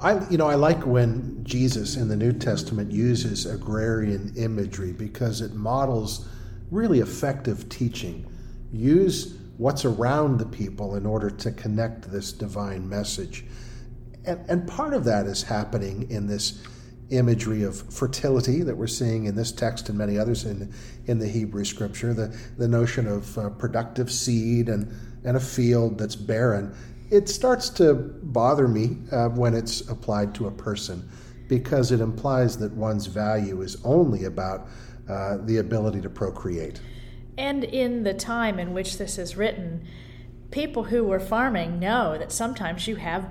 I, 0.00 0.28
you 0.28 0.36
know, 0.36 0.48
I 0.48 0.56
like 0.56 0.84
when 0.84 1.44
Jesus 1.44 1.96
in 1.96 2.08
the 2.08 2.16
New 2.16 2.32
Testament 2.32 2.90
uses 2.90 3.46
agrarian 3.46 4.32
imagery 4.36 4.92
because 4.92 5.40
it 5.40 5.54
models 5.54 6.28
really 6.70 6.98
effective 6.98 7.68
teaching. 7.68 8.26
Use 8.72 9.38
what's 9.56 9.84
around 9.84 10.38
the 10.38 10.46
people 10.46 10.96
in 10.96 11.06
order 11.06 11.30
to 11.30 11.52
connect 11.52 12.10
this 12.10 12.32
divine 12.32 12.88
message. 12.88 13.44
And, 14.24 14.44
and 14.48 14.66
part 14.66 14.94
of 14.94 15.04
that 15.04 15.26
is 15.26 15.44
happening 15.44 16.10
in 16.10 16.26
this 16.26 16.62
imagery 17.10 17.62
of 17.62 17.92
fertility 17.92 18.62
that 18.62 18.76
we're 18.76 18.86
seeing 18.86 19.26
in 19.26 19.34
this 19.34 19.52
text 19.52 19.88
and 19.88 19.98
many 19.98 20.18
others 20.18 20.44
in, 20.44 20.72
in 21.06 21.18
the 21.18 21.28
Hebrew 21.28 21.64
scripture, 21.64 22.14
the, 22.14 22.36
the 22.56 22.68
notion 22.68 23.06
of 23.06 23.36
uh, 23.36 23.50
productive 23.50 24.10
seed 24.10 24.68
and, 24.68 24.90
and 25.24 25.36
a 25.36 25.40
field 25.40 25.98
that's 25.98 26.16
barren 26.16 26.74
it 27.10 27.28
starts 27.28 27.68
to 27.68 27.94
bother 27.94 28.66
me 28.66 28.96
uh, 29.12 29.28
when 29.28 29.54
it's 29.54 29.82
applied 29.88 30.34
to 30.34 30.46
a 30.46 30.50
person 30.50 31.08
because 31.48 31.92
it 31.92 32.00
implies 32.00 32.56
that 32.58 32.72
one's 32.72 33.06
value 33.06 33.60
is 33.60 33.76
only 33.84 34.24
about 34.24 34.66
uh, 35.08 35.36
the 35.42 35.58
ability 35.58 36.00
to 36.00 36.08
procreate. 36.08 36.80
And 37.36 37.62
in 37.64 38.04
the 38.04 38.14
time 38.14 38.58
in 38.58 38.72
which 38.72 38.96
this 38.96 39.18
is 39.18 39.36
written, 39.36 39.86
people 40.50 40.84
who 40.84 41.04
were 41.04 41.20
farming 41.20 41.78
know 41.78 42.16
that 42.16 42.32
sometimes 42.32 42.88
you 42.88 42.96
have 42.96 43.28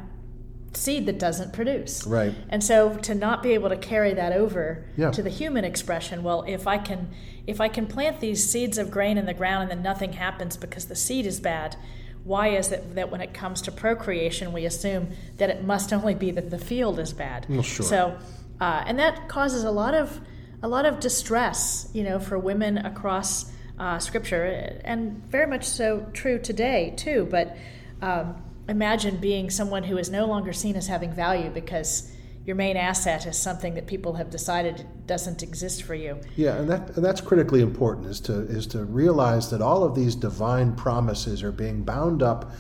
seed 0.77 1.05
that 1.05 1.19
doesn't 1.19 1.53
produce. 1.53 2.05
Right. 2.05 2.33
And 2.49 2.63
so 2.63 2.95
to 2.97 3.15
not 3.15 3.43
be 3.43 3.51
able 3.51 3.69
to 3.69 3.77
carry 3.77 4.13
that 4.13 4.33
over 4.33 4.86
yeah. 4.98 5.12
to 5.12 5.21
the 5.21 5.29
human 5.29 5.65
expression, 5.65 6.24
well, 6.24 6.43
if 6.48 6.67
I 6.67 6.77
can 6.77 7.09
if 7.45 7.59
I 7.59 7.67
can 7.67 7.88
plant 7.88 8.21
these 8.21 8.50
seeds 8.50 8.77
of 8.77 8.89
grain 8.89 9.17
in 9.17 9.25
the 9.25 9.33
ground 9.33 9.63
and 9.63 9.71
then 9.71 9.83
nothing 9.83 10.13
happens 10.13 10.55
because 10.55 10.86
the 10.86 10.95
seed 10.95 11.25
is 11.25 11.41
bad, 11.41 11.75
why 12.24 12.50
is 12.50 12.71
it 12.71 12.95
that 12.95 13.12
when 13.12 13.19
it 13.19 13.33
comes 13.33 13.62
to 13.63 13.71
procreation, 13.71 14.53
we 14.53 14.65
assume 14.65 15.09
that 15.38 15.50
it 15.50 15.63
must 15.63 15.91
only 15.98 16.15
be 16.15 16.31
that 16.31 16.50
the 16.50 16.57
field 16.57 17.00
is 17.00 17.13
bad? 17.13 17.45
Well, 17.50 17.63
sure. 17.63 17.86
So, 17.86 18.17
uh, 18.62 18.83
and 18.86 19.00
that 19.00 19.27
causes 19.27 19.63
a 19.63 19.71
lot 19.71 19.93
of 19.93 20.19
a 20.62 20.67
lot 20.67 20.86
of 20.86 21.01
distress, 21.01 21.89
you 21.93 22.03
know, 22.03 22.19
for 22.19 22.39
women 22.39 22.77
across 22.77 23.51
uh, 23.77 24.00
Scripture, 24.00 24.79
and 24.86 25.21
very 25.25 25.48
much 25.48 25.65
so 25.65 26.07
true 26.13 26.39
today 26.39 26.93
too. 26.95 27.27
But 27.29 27.57
um, 28.01 28.41
imagine 28.67 29.17
being 29.17 29.50
someone 29.50 29.84
who 29.84 29.98
is 29.98 30.10
no 30.10 30.25
longer 30.25 30.53
seen 30.53 30.75
as 30.75 30.88
having 30.88 31.12
value 31.12 31.50
because 31.50 32.12
your 32.46 32.55
main 32.55 32.75
asset 32.75 33.25
is 33.25 33.38
something 33.38 33.74
that 33.75 33.88
people 33.88 34.13
have 34.13 34.29
decided 34.29 34.86
doesn't 35.05 35.43
exist 35.43 35.84
for 35.84 35.96
you. 35.96 36.20
Yeah, 36.36 36.55
and 36.55 36.70
that 36.70 36.96
and 36.96 37.05
that's 37.05 37.22
critically 37.22 37.62
important 37.62 38.08
is 38.08 38.20
to 38.22 38.34
is 38.41 38.67
to 38.67 38.84
realize 38.84 39.50
that 39.51 39.62
all 39.62 39.84
of 39.84 39.96
these 39.96 40.15
divine 40.15 40.75
promises 40.75 41.41
are 41.41 41.53
being 41.53 41.84
bound 41.84 42.22
up 42.22 42.51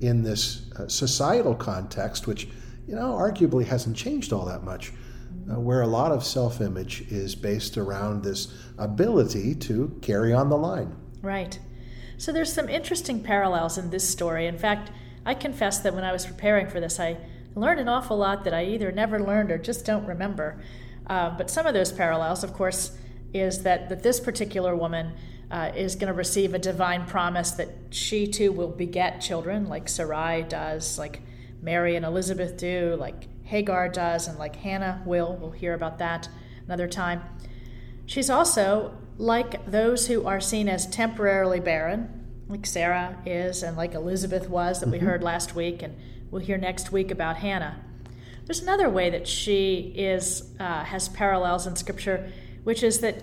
in 0.00 0.22
this 0.22 0.70
uh, 0.78 0.86
societal 0.88 1.54
context, 1.54 2.26
which 2.26 2.46
you 2.86 2.94
know 2.94 3.12
arguably 3.12 3.66
hasn't 3.66 3.96
changed 3.96 4.32
all 4.32 4.44
that 4.44 4.62
much. 4.62 4.92
Uh, 5.50 5.58
where 5.58 5.80
a 5.80 5.86
lot 5.86 6.12
of 6.12 6.22
self-image 6.22 7.00
is 7.10 7.34
based 7.34 7.76
around 7.76 8.22
this 8.22 8.54
ability 8.78 9.56
to 9.56 9.98
carry 10.00 10.32
on 10.32 10.48
the 10.48 10.56
line. 10.56 10.94
Right. 11.20 11.58
So 12.16 12.32
there's 12.32 12.52
some 12.52 12.68
interesting 12.68 13.20
parallels 13.20 13.76
in 13.76 13.90
this 13.90 14.08
story. 14.08 14.46
In 14.46 14.56
fact, 14.56 14.92
I 15.24 15.34
confess 15.34 15.78
that 15.80 15.94
when 15.94 16.04
I 16.04 16.12
was 16.12 16.26
preparing 16.26 16.68
for 16.68 16.80
this, 16.80 16.98
I 16.98 17.16
learned 17.54 17.80
an 17.80 17.88
awful 17.88 18.16
lot 18.16 18.44
that 18.44 18.54
I 18.54 18.64
either 18.64 18.90
never 18.90 19.20
learned 19.20 19.50
or 19.50 19.58
just 19.58 19.84
don't 19.84 20.06
remember. 20.06 20.60
Uh, 21.06 21.30
but 21.30 21.50
some 21.50 21.66
of 21.66 21.74
those 21.74 21.92
parallels, 21.92 22.42
of 22.42 22.52
course, 22.52 22.96
is 23.34 23.62
that, 23.62 23.88
that 23.88 24.02
this 24.02 24.20
particular 24.20 24.74
woman 24.74 25.12
uh, 25.50 25.70
is 25.76 25.94
going 25.94 26.08
to 26.08 26.14
receive 26.14 26.54
a 26.54 26.58
divine 26.58 27.06
promise 27.06 27.52
that 27.52 27.68
she 27.90 28.26
too 28.26 28.52
will 28.52 28.68
beget 28.68 29.20
children, 29.20 29.68
like 29.68 29.88
Sarai 29.88 30.42
does, 30.42 30.98
like 30.98 31.20
Mary 31.60 31.94
and 31.94 32.04
Elizabeth 32.04 32.56
do, 32.56 32.96
like 32.98 33.28
Hagar 33.44 33.88
does, 33.88 34.26
and 34.28 34.38
like 34.38 34.56
Hannah 34.56 35.02
will. 35.04 35.36
We'll 35.36 35.50
hear 35.50 35.74
about 35.74 35.98
that 35.98 36.28
another 36.64 36.88
time. 36.88 37.22
She's 38.06 38.30
also 38.30 38.96
like 39.18 39.64
those 39.70 40.06
who 40.06 40.26
are 40.26 40.40
seen 40.40 40.68
as 40.68 40.86
temporarily 40.86 41.60
barren, 41.60 42.21
like 42.52 42.66
Sarah 42.66 43.18
is, 43.26 43.64
and 43.64 43.76
like 43.76 43.94
Elizabeth 43.94 44.48
was, 44.48 44.78
that 44.80 44.88
we 44.88 44.98
mm-hmm. 44.98 45.06
heard 45.06 45.22
last 45.24 45.56
week, 45.56 45.82
and 45.82 45.96
We'll 46.32 46.40
hear 46.40 46.56
next 46.56 46.90
week 46.90 47.10
about 47.10 47.36
Hannah. 47.36 47.76
There's 48.46 48.62
another 48.62 48.88
way 48.88 49.10
that 49.10 49.28
she 49.28 49.92
is 49.94 50.50
uh, 50.58 50.82
has 50.82 51.10
parallels 51.10 51.66
in 51.66 51.76
Scripture, 51.76 52.32
which 52.64 52.82
is 52.82 53.00
that 53.00 53.22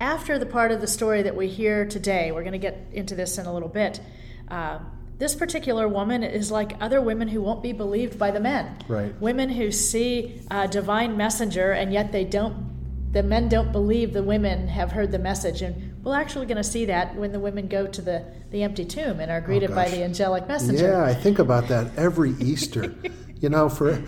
after 0.00 0.38
the 0.38 0.46
part 0.46 0.70
of 0.70 0.80
the 0.80 0.86
story 0.86 1.22
that 1.22 1.34
we 1.34 1.48
hear 1.48 1.84
today, 1.84 2.30
we're 2.30 2.44
going 2.44 2.52
to 2.52 2.58
get 2.58 2.78
into 2.92 3.16
this 3.16 3.38
in 3.38 3.46
a 3.46 3.52
little 3.52 3.68
bit. 3.68 4.00
Uh, 4.46 4.78
this 5.18 5.34
particular 5.34 5.88
woman 5.88 6.22
is 6.22 6.52
like 6.52 6.76
other 6.80 7.00
women 7.00 7.26
who 7.26 7.42
won't 7.42 7.60
be 7.60 7.72
believed 7.72 8.20
by 8.20 8.30
the 8.30 8.38
men. 8.38 8.76
Right. 8.86 9.20
Women 9.20 9.48
who 9.48 9.72
see 9.72 10.40
a 10.48 10.68
divine 10.68 11.16
messenger 11.16 11.72
and 11.72 11.92
yet 11.92 12.12
they 12.12 12.24
don't. 12.24 13.12
The 13.12 13.24
men 13.24 13.48
don't 13.48 13.72
believe 13.72 14.12
the 14.12 14.22
women 14.22 14.68
have 14.68 14.92
heard 14.92 15.10
the 15.10 15.18
message, 15.18 15.62
and 15.62 15.87
we're 16.02 16.18
actually 16.18 16.46
going 16.46 16.56
to 16.56 16.64
see 16.64 16.84
that 16.86 17.14
when 17.16 17.32
the 17.32 17.40
women 17.40 17.68
go 17.68 17.86
to 17.86 18.02
the, 18.02 18.24
the 18.50 18.62
empty 18.62 18.84
tomb 18.84 19.20
and 19.20 19.30
are 19.30 19.40
greeted 19.40 19.74
by 19.74 19.86
oh, 19.86 19.90
the 19.90 20.02
angelic 20.02 20.46
messenger. 20.46 20.88
Yeah, 20.88 21.04
I 21.04 21.14
think 21.14 21.38
about 21.38 21.68
that 21.68 21.96
every 21.96 22.30
Easter. 22.40 22.94
you 23.40 23.48
know, 23.48 23.68
for 23.68 24.02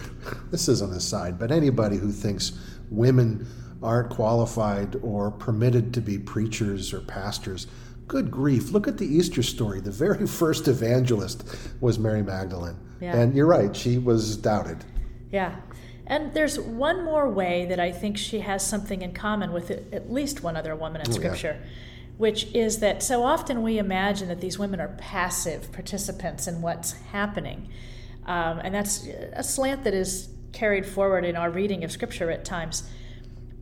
this 0.51 0.69
is 0.69 0.81
an 0.81 0.93
aside, 0.93 1.39
but 1.39 1.51
anybody 1.51 1.97
who 1.97 2.11
thinks 2.11 2.53
women 2.91 3.47
aren't 3.83 4.11
qualified 4.11 4.97
or 5.03 5.31
permitted 5.31 5.95
to 5.95 6.01
be 6.01 6.19
preachers 6.19 6.93
or 6.93 7.01
pastors, 7.01 7.67
good 8.07 8.31
grief, 8.31 8.71
look 8.73 8.89
at 8.89 8.99
the 8.99 9.07
Easter 9.07 9.43
story. 9.43 9.81
The 9.81 9.91
very 9.91 10.27
first 10.41 10.69
evangelist 10.69 11.45
was 11.81 11.99
Mary 11.99 12.23
Magdalene. 12.23 12.77
Yeah. 13.01 13.17
And 13.17 13.35
you're 13.35 13.47
right, 13.47 13.75
she 13.75 13.99
was 13.99 14.37
doubted. 14.37 14.85
Yeah. 15.33 15.57
And 16.11 16.35
there's 16.35 16.59
one 16.59 17.05
more 17.05 17.29
way 17.29 17.67
that 17.67 17.79
I 17.79 17.93
think 17.93 18.19
she 18.19 18.41
has 18.41 18.67
something 18.67 19.01
in 19.01 19.13
common 19.15 19.53
with 19.53 19.71
at 19.71 20.13
least 20.13 20.43
one 20.43 20.57
other 20.57 20.75
woman 20.75 21.01
in 21.01 21.07
Oh, 21.07 21.13
yeah. 21.13 21.19
Scripture, 21.19 21.63
which 22.19 22.53
is 22.53 22.81
that 22.81 23.01
so 23.01 23.23
often 23.23 23.63
we 23.63 23.79
imagine 23.79 24.27
that 24.27 24.41
these 24.41 24.59
women 24.59 24.81
are 24.81 24.89
passive 24.99 25.71
participants 25.71 26.49
in 26.49 26.63
what's 26.63 26.93
happening. 27.13 27.69
Um, 28.27 28.59
and 28.59 28.75
that's 28.75 29.07
a 29.33 29.45
slant 29.45 29.85
that 29.85 29.95
is 29.95 30.29
carried 30.53 30.85
forward 30.85 31.25
in 31.25 31.37
our 31.37 31.49
reading 31.49 31.85
of 31.85 31.93
Scripture 31.93 32.29
at 32.33 32.45
times. 32.45 32.83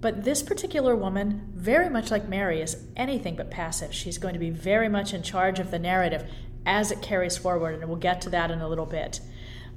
But 0.00 0.24
this 0.24 0.42
particular 0.42 0.96
woman, 0.96 1.52
very 1.54 1.90
much 1.90 2.10
like 2.10 2.30
Mary, 2.30 2.62
is 2.62 2.78
anything 2.96 3.36
but 3.36 3.50
passive. 3.50 3.92
She's 3.92 4.16
going 4.16 4.32
to 4.32 4.40
be 4.40 4.48
very 4.50 4.88
much 4.88 5.12
in 5.12 5.22
charge 5.22 5.58
of 5.58 5.70
the 5.70 5.78
narrative 5.78 6.24
as 6.64 6.90
it 6.90 7.02
carries 7.02 7.36
forward, 7.36 7.74
and 7.74 7.84
we'll 7.86 7.98
get 7.98 8.22
to 8.22 8.30
that 8.30 8.50
in 8.50 8.60
a 8.62 8.68
little 8.68 8.86
bit. 8.86 9.20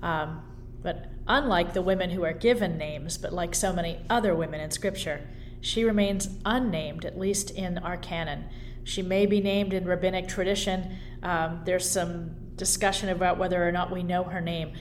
Um, 0.02 0.42
but 0.82 1.06
unlike 1.28 1.74
the 1.74 1.82
women 1.82 2.10
who 2.10 2.24
are 2.24 2.34
given 2.34 2.78
names, 2.78 3.18
but 3.18 3.34
like 3.34 3.56
so 3.56 3.72
many 3.72 4.00
other 4.10 4.36
women 4.36 4.60
in 4.60 4.72
Scripture, 4.72 5.28
she 5.60 5.84
remains 5.84 6.30
unnamed, 6.44 7.06
at 7.06 7.20
least 7.20 7.52
in 7.52 7.78
our 7.78 7.98
canon. 7.98 8.46
She 8.84 9.02
may 9.02 9.26
be 9.26 9.40
named 9.42 9.74
in 9.74 9.86
rabbinic 9.86 10.28
tradition. 10.28 10.98
Um, 11.22 11.62
there's 11.66 11.90
some 11.90 12.36
discussion 12.56 13.10
about 13.10 13.38
whether 13.38 13.68
or 13.68 13.72
not 13.72 13.92
we 13.92 14.02
know 14.02 14.24
her 14.24 14.42
name. 14.42 14.74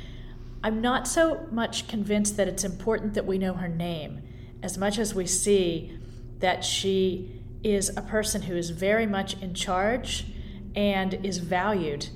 I'm 0.62 0.80
not 0.80 1.06
so 1.06 1.46
much 1.50 1.88
convinced 1.88 2.36
that 2.36 2.48
it's 2.48 2.64
important 2.64 3.14
that 3.14 3.26
we 3.26 3.38
know 3.38 3.54
her 3.54 3.68
name 3.68 4.22
as 4.62 4.76
much 4.76 4.98
as 4.98 5.14
we 5.14 5.26
see 5.26 5.98
that 6.38 6.64
she 6.64 7.40
is 7.62 7.90
a 7.96 8.02
person 8.02 8.42
who 8.42 8.56
is 8.56 8.70
very 8.70 9.06
much 9.06 9.40
in 9.42 9.54
charge 9.54 10.26
and 10.74 11.14
is 11.24 11.38
valued. 11.38 12.08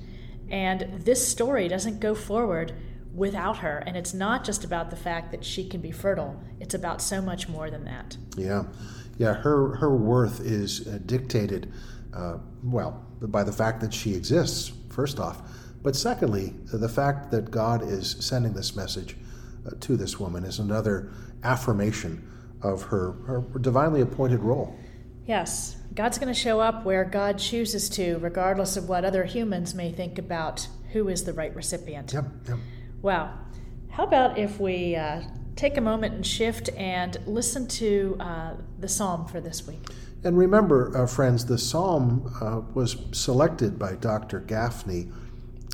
And 0.49 1.01
this 1.03 1.27
story 1.27 1.67
doesn't 1.67 1.99
go 1.99 2.15
forward 2.15 2.73
without 3.15 3.57
her. 3.57 3.83
And 3.85 3.95
it's 3.95 4.13
not 4.13 4.43
just 4.43 4.63
about 4.63 4.89
the 4.89 4.95
fact 4.95 5.31
that 5.31 5.43
she 5.43 5.67
can 5.67 5.81
be 5.81 5.91
fertile, 5.91 6.39
it's 6.59 6.73
about 6.73 7.01
so 7.01 7.21
much 7.21 7.47
more 7.47 7.69
than 7.69 7.85
that. 7.85 8.17
Yeah, 8.37 8.63
yeah. 9.17 9.33
Her 9.33 9.75
her 9.75 9.95
worth 9.95 10.41
is 10.41 10.87
uh, 10.87 10.99
dictated, 11.05 11.71
uh, 12.13 12.37
well, 12.63 13.05
by 13.21 13.43
the 13.43 13.51
fact 13.51 13.81
that 13.81 13.93
she 13.93 14.13
exists. 14.13 14.71
First 14.89 15.19
off, 15.19 15.41
but 15.83 15.95
secondly, 15.95 16.53
the 16.73 16.89
fact 16.89 17.31
that 17.31 17.51
God 17.51 17.81
is 17.81 18.17
sending 18.19 18.53
this 18.53 18.75
message 18.75 19.15
uh, 19.65 19.71
to 19.81 19.97
this 19.97 20.19
woman 20.19 20.43
is 20.43 20.59
another 20.59 21.11
affirmation 21.43 22.31
of 22.61 22.83
her 22.83 23.13
her 23.25 23.41
divinely 23.59 24.01
appointed 24.01 24.39
role. 24.39 24.75
Yes, 25.27 25.77
God's 25.95 26.19
going 26.19 26.33
to 26.33 26.39
show 26.39 26.59
up 26.59 26.85
where 26.85 27.03
God 27.03 27.39
chooses 27.39 27.89
to, 27.89 28.17
regardless 28.19 28.77
of 28.77 28.87
what 28.87 29.03
other 29.05 29.23
humans 29.23 29.73
may 29.73 29.91
think 29.91 30.19
about 30.19 30.67
who 30.91 31.07
is 31.07 31.23
the 31.23 31.33
right 31.33 31.53
recipient. 31.55 32.13
Yep, 32.13 32.25
yep. 32.47 32.57
Well, 33.05 33.31
how 33.91 34.05
about 34.05 34.39
if 34.39 34.59
we 34.59 34.95
uh, 34.95 35.21
take 35.55 35.77
a 35.77 35.81
moment 35.81 36.15
and 36.15 36.25
shift 36.25 36.69
and 36.75 37.15
listen 37.27 37.67
to 37.67 38.17
uh, 38.19 38.53
the 38.79 38.87
psalm 38.87 39.27
for 39.27 39.39
this 39.39 39.67
week? 39.67 39.89
And 40.23 40.35
remember, 40.35 40.91
uh, 40.97 41.05
friends, 41.05 41.45
the 41.45 41.59
psalm 41.59 42.33
uh, 42.41 42.61
was 42.73 42.97
selected 43.11 43.77
by 43.77 43.93
Dr. 43.93 44.41
Gafney 44.41 45.11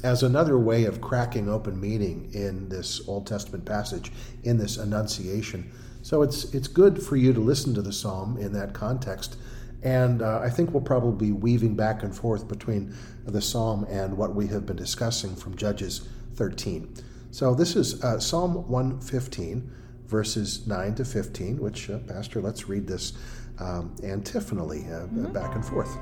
as 0.03 0.23
another 0.23 0.59
way 0.59 0.83
of 0.83 0.99
cracking 0.99 1.47
open 1.47 1.79
meaning 1.79 2.29
in 2.33 2.67
this 2.67 3.07
Old 3.07 3.27
Testament 3.27 3.63
passage, 3.63 4.11
in 4.43 4.57
this 4.57 4.75
Annunciation. 4.75 5.71
So 6.01 6.23
it's 6.23 6.53
it's 6.53 6.67
good 6.67 7.01
for 7.01 7.15
you 7.15 7.31
to 7.31 7.39
listen 7.39 7.73
to 7.75 7.81
the 7.81 7.93
psalm 7.93 8.35
in 8.39 8.51
that 8.51 8.73
context. 8.73 9.37
And 9.83 10.21
uh, 10.21 10.41
I 10.43 10.49
think 10.49 10.73
we'll 10.73 10.83
probably 10.83 11.27
be 11.27 11.31
weaving 11.31 11.77
back 11.77 12.03
and 12.03 12.13
forth 12.13 12.49
between 12.49 12.93
the 13.25 13.41
psalm 13.41 13.87
and 13.89 14.17
what 14.17 14.35
we 14.35 14.47
have 14.47 14.65
been 14.65 14.75
discussing 14.75 15.33
from 15.37 15.55
Judges 15.55 16.09
13. 16.35 16.93
So 17.31 17.55
this 17.55 17.77
is 17.77 18.03
uh, 18.03 18.19
Psalm 18.19 18.67
115, 18.67 19.71
verses 20.05 20.67
9 20.67 20.95
to 20.95 21.05
15, 21.05 21.61
which, 21.61 21.89
uh, 21.89 21.99
Pastor, 21.99 22.41
let's 22.41 22.67
read 22.67 22.85
this 22.85 23.13
um, 23.57 23.95
antiphonally, 24.03 24.85
uh, 24.91 25.05
back 25.29 25.55
and 25.55 25.65
forth. 25.65 25.97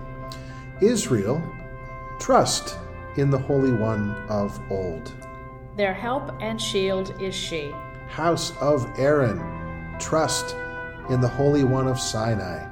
Israel, 0.81 1.39
trust 2.19 2.75
in 3.17 3.29
the 3.29 3.38
Holy 3.38 3.71
One 3.71 4.15
of 4.27 4.59
old. 4.71 5.13
Their 5.77 5.93
help 5.93 6.31
and 6.41 6.59
shield 6.59 7.13
is 7.21 7.36
she. 7.36 7.71
House 8.07 8.51
of 8.59 8.91
Aaron, 8.98 9.38
trust 10.00 10.55
in 11.12 11.21
the 11.21 11.27
Holy 11.27 11.63
One 11.63 11.88
of 11.88 12.00
Sinai. 12.00 12.67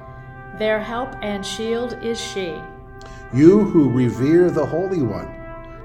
Their 0.57 0.79
help 0.79 1.13
and 1.21 1.45
shield 1.45 1.99
is 2.01 2.19
she. 2.19 2.59
You 3.31 3.65
who 3.65 3.91
revere 3.91 4.49
the 4.49 4.65
Holy 4.65 5.03
One, 5.03 5.31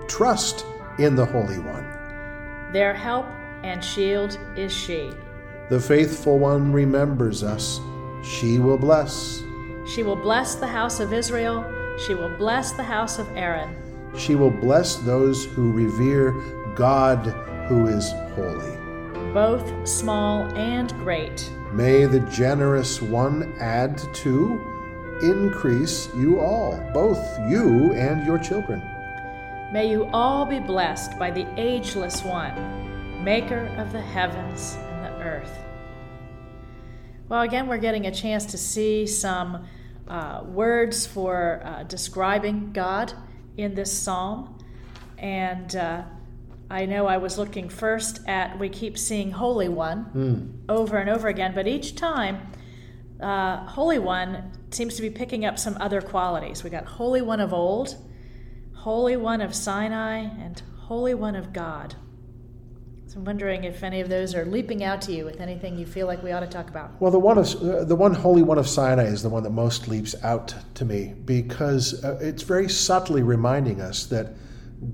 trust 0.09 0.65
in 0.99 1.15
the 1.15 1.27
Holy 1.27 1.59
One. 1.59 1.82
Their 2.73 2.95
help 2.95 3.27
and 3.63 3.85
shield 3.85 4.39
is 4.57 4.73
she. 4.73 5.13
The 5.69 5.81
faithful 5.81 6.39
one 6.39 6.73
remembers 6.73 7.43
us. 7.43 7.81
She 8.25 8.59
will 8.59 8.79
bless. 8.79 9.43
She 9.87 10.03
will 10.03 10.17
bless 10.17 10.55
the 10.55 10.67
house 10.67 11.01
of 11.01 11.13
Israel. 11.13 11.65
She 12.07 12.15
will 12.15 12.35
bless 12.37 12.73
the 12.73 12.83
house 12.83 13.19
of 13.19 13.29
Aaron. 13.37 13.77
She 14.17 14.35
will 14.35 14.51
bless 14.51 14.97
those 14.97 15.45
who 15.45 15.73
revere 15.73 16.33
God 16.75 17.27
who 17.69 17.87
is 17.87 18.13
holy. 18.35 18.77
both 19.33 19.89
small 19.89 20.45
and 20.57 20.93
great. 21.05 21.51
May 21.73 22.05
the 22.05 22.21
generous 22.21 23.01
one 23.01 23.55
add 23.59 23.97
to, 23.97 24.61
increase 25.23 26.09
you 26.15 26.41
all, 26.41 26.79
both 26.93 27.19
you 27.49 27.93
and 27.95 28.27
your 28.27 28.39
children. 28.39 28.83
May 29.73 29.89
you 29.89 30.07
all 30.13 30.45
be 30.45 30.59
blessed 30.59 31.19
by 31.19 31.31
the 31.31 31.47
ageless 31.59 32.23
one, 32.23 33.25
maker 33.25 33.75
of 33.79 33.91
the 33.91 34.03
heavens 34.03 34.77
and 34.77 35.07
the 35.07 35.25
earth. 35.25 35.59
Well, 37.31 37.41
again, 37.41 37.67
we're 37.69 37.79
getting 37.79 38.05
a 38.05 38.11
chance 38.11 38.45
to 38.47 38.59
see 38.59 39.07
some 39.07 39.67
uh, 40.07 40.43
words 40.45 41.07
for 41.07 41.63
uh, 41.65 41.85
describing 41.85 42.75
God 42.75 43.15
in 43.57 43.75
this 43.75 43.91
psalm. 43.91 44.59
And 45.17 45.75
uh, 45.75 46.03
I 46.69 46.85
know 46.85 47.07
I 47.07 47.17
was 47.17 47.39
looking 47.39 47.71
first 47.71 48.21
at, 48.29 48.59
we 48.59 48.69
keep 48.69 48.99
seeing 48.99 49.31
Holy 49.31 49.71
One 49.71 50.65
over 50.69 50.99
and 50.99 51.09
over 51.09 51.29
again, 51.29 51.55
but 51.55 51.67
each 51.67 51.97
time, 51.97 52.47
uh, 53.23 53.65
Holy 53.69 53.99
One 53.99 54.53
seems 54.71 54.97
to 54.97 55.03
be 55.03 55.09
picking 55.09 55.47
up 55.47 55.59
some 55.59 55.79
other 55.81 56.03
qualities. 56.03 56.63
We 56.63 56.69
got 56.69 56.85
Holy 56.85 57.23
One 57.23 57.41
of 57.41 57.55
old, 57.55 57.97
Holy 58.83 59.15
One 59.15 59.41
of 59.41 59.55
Sinai, 59.55 60.17
and 60.17 60.61
Holy 60.77 61.15
One 61.15 61.37
of 61.37 61.53
God. 61.53 61.95
So 63.07 63.21
I'm 63.21 63.25
wondering 63.25 63.63
if 63.63 63.85
any 63.85 64.01
of 64.01 64.09
those 64.09 64.35
are 64.35 64.45
leaping 64.45 64.83
out 64.83 65.01
to 65.03 65.13
you 65.13 65.25
with 65.25 65.41
anything 65.41 65.79
you 65.79 65.87
feel 65.87 66.09
like 66.09 66.21
we 66.21 66.33
ought 66.33 66.41
to 66.41 66.49
talk 66.49 66.69
about. 66.69 67.01
Well, 67.01 67.13
the 67.13 67.19
one 67.21 67.39
of 67.39 67.89
the 67.89 67.95
one 67.95 68.13
holy 68.13 68.43
one 68.43 68.59
of 68.59 68.67
Sinai 68.67 69.05
is 69.05 69.23
the 69.23 69.29
one 69.29 69.45
that 69.45 69.51
most 69.51 69.87
leaps 69.87 70.17
out 70.25 70.57
to 70.75 70.85
me 70.85 71.15
because 71.25 72.03
uh, 72.03 72.19
it's 72.21 72.43
very 72.43 72.69
subtly 72.69 73.23
reminding 73.23 73.81
us 73.81 74.07
that 74.07 74.33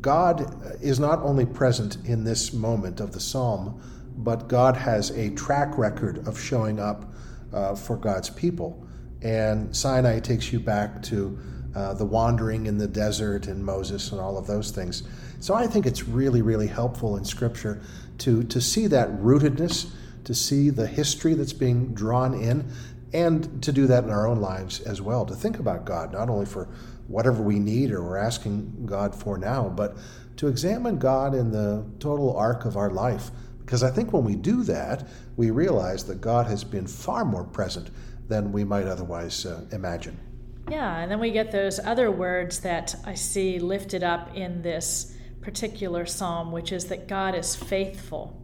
God 0.03 0.63
is 0.83 1.01
not 1.01 1.21
only 1.21 1.47
present 1.47 1.97
in 2.05 2.25
this 2.25 2.53
moment 2.53 3.01
of 3.01 3.13
the 3.13 3.21
psalm, 3.21 3.81
but 4.19 4.49
God 4.49 4.77
has 4.77 5.13
a 5.13 5.31
track 5.31 5.79
record 5.79 6.29
of 6.29 6.39
showing 6.39 6.79
up 6.79 7.11
uh, 7.55 7.75
for 7.75 7.97
God's 7.97 8.29
people. 8.29 8.87
And 9.23 9.75
Sinai 9.75 10.21
takes 10.21 10.53
you 10.53 10.61
back 10.61 11.03
to 11.05 11.39
uh, 11.75 11.95
the 11.95 12.05
wandering 12.05 12.67
in 12.67 12.79
the 12.79 12.89
desert 12.89 13.47
and 13.47 13.65
Moses 13.65 14.13
and 14.13 14.21
all 14.21 14.39
of 14.39 14.47
those 14.47 14.71
things. 14.71 15.03
So 15.41 15.55
I 15.55 15.67
think 15.67 15.87
it's 15.87 16.05
really, 16.09 16.43
really 16.43 16.67
helpful 16.67 17.17
in 17.17 17.25
Scripture 17.25 17.81
to, 18.19 18.43
to 18.45 18.61
see 18.61 18.87
that 18.89 19.09
rootedness, 19.21 19.91
to 20.25 20.35
see 20.35 20.71
the 20.71 20.87
history 20.87 21.35
that's 21.35 21.53
being 21.53 21.95
drawn 21.95 22.35
in, 22.35 22.71
and 23.13 23.63
to 23.63 23.73
do 23.73 23.87
that 23.87 24.05
in 24.05 24.11
our 24.11 24.27
own 24.27 24.41
lives 24.41 24.81
as 24.81 25.01
well. 25.01 25.25
To 25.27 25.35
think 25.35 25.59
about 25.59 25.85
God, 25.85 26.13
not 26.13 26.29
only 26.29 26.47
for 26.47 26.69
whatever 27.07 27.43
we 27.43 27.59
need 27.59 27.91
or 27.91 28.03
we're 28.03 28.19
asking 28.19 28.85
God 28.85 29.15
for 29.15 29.39
now, 29.39 29.69
but 29.69 29.97
to 30.37 30.49
examine 30.49 30.99
God 30.99 31.35
in 31.35 31.51
the 31.51 31.85
total 32.01 32.37
arc 32.37 32.65
of 32.65 32.77
our 32.77 32.91
life. 32.91 33.31
Because 33.61 33.83
I 33.83 33.91
think 33.91 34.13
when 34.13 34.25
we 34.25 34.35
do 34.35 34.63
that, 34.65 35.07
we 35.37 35.51
realize 35.51 36.05
that 36.05 36.21
God 36.21 36.47
has 36.47 36.65
been 36.65 36.87
far 36.87 37.25
more 37.25 37.45
present 37.45 37.91
than 38.29 38.53
we 38.53 38.65
might 38.65 38.87
otherwise 38.87 39.47
uh, 39.47 39.65
imagine. 39.73 40.19
Yeah, 40.71 40.99
and 40.99 41.11
then 41.11 41.19
we 41.19 41.31
get 41.31 41.51
those 41.51 41.79
other 41.79 42.11
words 42.11 42.61
that 42.61 42.95
I 43.05 43.15
see 43.15 43.59
lifted 43.59 44.03
up 44.03 44.37
in 44.37 44.61
this 44.61 45.17
particular 45.41 46.05
psalm, 46.05 46.53
which 46.53 46.73
is 46.73 46.87
that 46.87 47.09
God 47.09 47.35
is 47.35 47.57
faithful, 47.57 48.39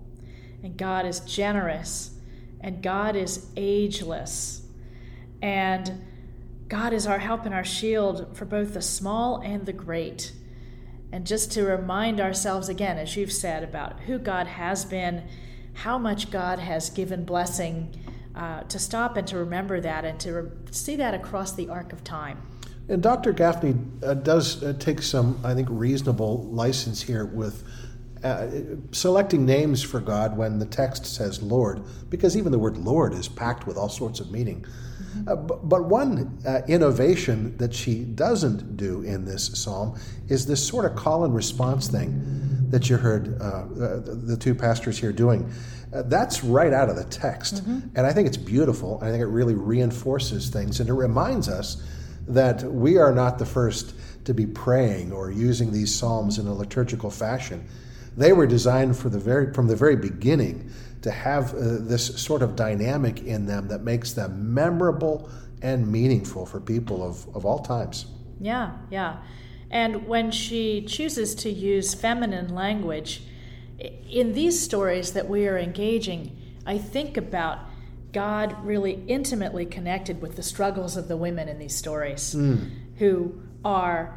and 0.62 0.76
God 0.76 1.04
is 1.04 1.20
generous, 1.20 2.12
and 2.60 2.82
God 2.82 3.14
is 3.14 3.46
ageless. 3.56 4.62
And 5.42 6.02
God 6.68 6.94
is 6.94 7.06
our 7.06 7.18
help 7.18 7.44
and 7.44 7.54
our 7.54 7.64
shield 7.64 8.34
for 8.34 8.46
both 8.46 8.72
the 8.72 8.80
small 8.80 9.42
and 9.44 9.66
the 9.66 9.74
great. 9.74 10.32
And 11.12 11.26
just 11.26 11.52
to 11.52 11.64
remind 11.64 12.20
ourselves 12.20 12.70
again, 12.70 12.96
as 12.96 13.16
you've 13.16 13.32
said, 13.32 13.62
about 13.62 14.00
who 14.00 14.18
God 14.18 14.46
has 14.46 14.86
been, 14.86 15.28
how 15.74 15.98
much 15.98 16.30
God 16.30 16.58
has 16.58 16.88
given 16.88 17.24
blessing, 17.26 17.94
uh, 18.34 18.62
to 18.64 18.78
stop 18.78 19.16
and 19.16 19.26
to 19.28 19.38
remember 19.38 19.80
that 19.80 20.04
and 20.04 20.18
to 20.20 20.32
re- 20.32 20.50
see 20.70 20.96
that 20.96 21.14
across 21.14 21.52
the 21.52 21.68
arc 21.68 21.92
of 21.92 22.02
time. 22.02 22.40
And 22.88 23.02
Dr. 23.02 23.32
Gafney 23.32 23.76
uh, 24.02 24.14
does 24.14 24.62
uh, 24.62 24.74
take 24.78 25.00
some, 25.00 25.40
I 25.42 25.54
think, 25.54 25.68
reasonable 25.70 26.44
license 26.44 27.00
here 27.00 27.24
with 27.24 27.64
uh, 28.22 28.48
selecting 28.92 29.46
names 29.46 29.82
for 29.82 30.00
God 30.00 30.36
when 30.36 30.58
the 30.58 30.66
text 30.66 31.06
says 31.06 31.42
Lord, 31.42 31.82
because 32.10 32.36
even 32.36 32.52
the 32.52 32.58
word 32.58 32.76
Lord 32.76 33.12
is 33.12 33.28
packed 33.28 33.66
with 33.66 33.76
all 33.76 33.88
sorts 33.88 34.20
of 34.20 34.30
meaning. 34.30 34.62
Mm-hmm. 34.62 35.28
Uh, 35.28 35.36
but, 35.36 35.68
but, 35.68 35.84
one 35.84 36.38
uh, 36.46 36.62
innovation 36.66 37.56
that 37.58 37.74
she 37.74 38.00
doesn't 38.00 38.76
do 38.76 39.02
in 39.02 39.24
this 39.24 39.46
psalm 39.62 39.98
is 40.28 40.46
this 40.46 40.66
sort 40.66 40.84
of 40.84 40.96
call 40.96 41.24
and 41.24 41.34
response 41.34 41.88
thing 41.88 42.53
that 42.74 42.90
you 42.90 42.96
heard 42.96 43.40
uh, 43.40 43.66
the 43.68 44.36
two 44.36 44.52
pastors 44.52 44.98
here 44.98 45.12
doing. 45.12 45.48
Uh, 45.94 46.02
that's 46.06 46.42
right 46.42 46.72
out 46.72 46.88
of 46.88 46.96
the 46.96 47.04
text. 47.04 47.62
Mm-hmm. 47.62 47.86
And 47.94 48.04
I 48.04 48.12
think 48.12 48.26
it's 48.26 48.36
beautiful. 48.36 48.98
I 49.00 49.12
think 49.12 49.22
it 49.22 49.28
really 49.28 49.54
reinforces 49.54 50.50
things 50.50 50.80
and 50.80 50.88
it 50.88 50.92
reminds 50.94 51.48
us 51.48 51.80
that 52.26 52.64
we 52.64 52.96
are 52.96 53.14
not 53.14 53.38
the 53.38 53.46
first 53.46 53.94
to 54.24 54.34
be 54.34 54.44
praying 54.44 55.12
or 55.12 55.30
using 55.30 55.70
these 55.70 55.94
psalms 55.94 56.40
in 56.40 56.48
a 56.48 56.52
liturgical 56.52 57.10
fashion. 57.10 57.64
They 58.16 58.32
were 58.32 58.48
designed 58.48 58.96
for 58.96 59.08
the 59.08 59.20
very, 59.20 59.52
from 59.52 59.68
the 59.68 59.76
very 59.76 59.94
beginning 59.94 60.72
to 61.02 61.12
have 61.12 61.54
uh, 61.54 61.78
this 61.78 62.20
sort 62.20 62.42
of 62.42 62.56
dynamic 62.56 63.22
in 63.22 63.46
them 63.46 63.68
that 63.68 63.82
makes 63.82 64.14
them 64.14 64.52
memorable 64.52 65.30
and 65.62 65.86
meaningful 65.86 66.44
for 66.44 66.58
people 66.58 67.04
of, 67.04 67.24
of 67.36 67.46
all 67.46 67.60
times. 67.60 68.06
Yeah, 68.40 68.72
yeah. 68.90 69.18
And 69.74 70.06
when 70.06 70.30
she 70.30 70.82
chooses 70.82 71.34
to 71.34 71.50
use 71.50 71.94
feminine 71.94 72.54
language, 72.54 73.24
in 74.08 74.32
these 74.32 74.62
stories 74.62 75.12
that 75.14 75.28
we 75.28 75.48
are 75.48 75.58
engaging, 75.58 76.40
I 76.64 76.78
think 76.78 77.16
about 77.16 77.58
God 78.12 78.64
really 78.64 79.02
intimately 79.08 79.66
connected 79.66 80.22
with 80.22 80.36
the 80.36 80.44
struggles 80.44 80.96
of 80.96 81.08
the 81.08 81.16
women 81.16 81.48
in 81.48 81.58
these 81.58 81.74
stories 81.74 82.36
mm. 82.36 82.70
who 82.98 83.42
are 83.64 84.16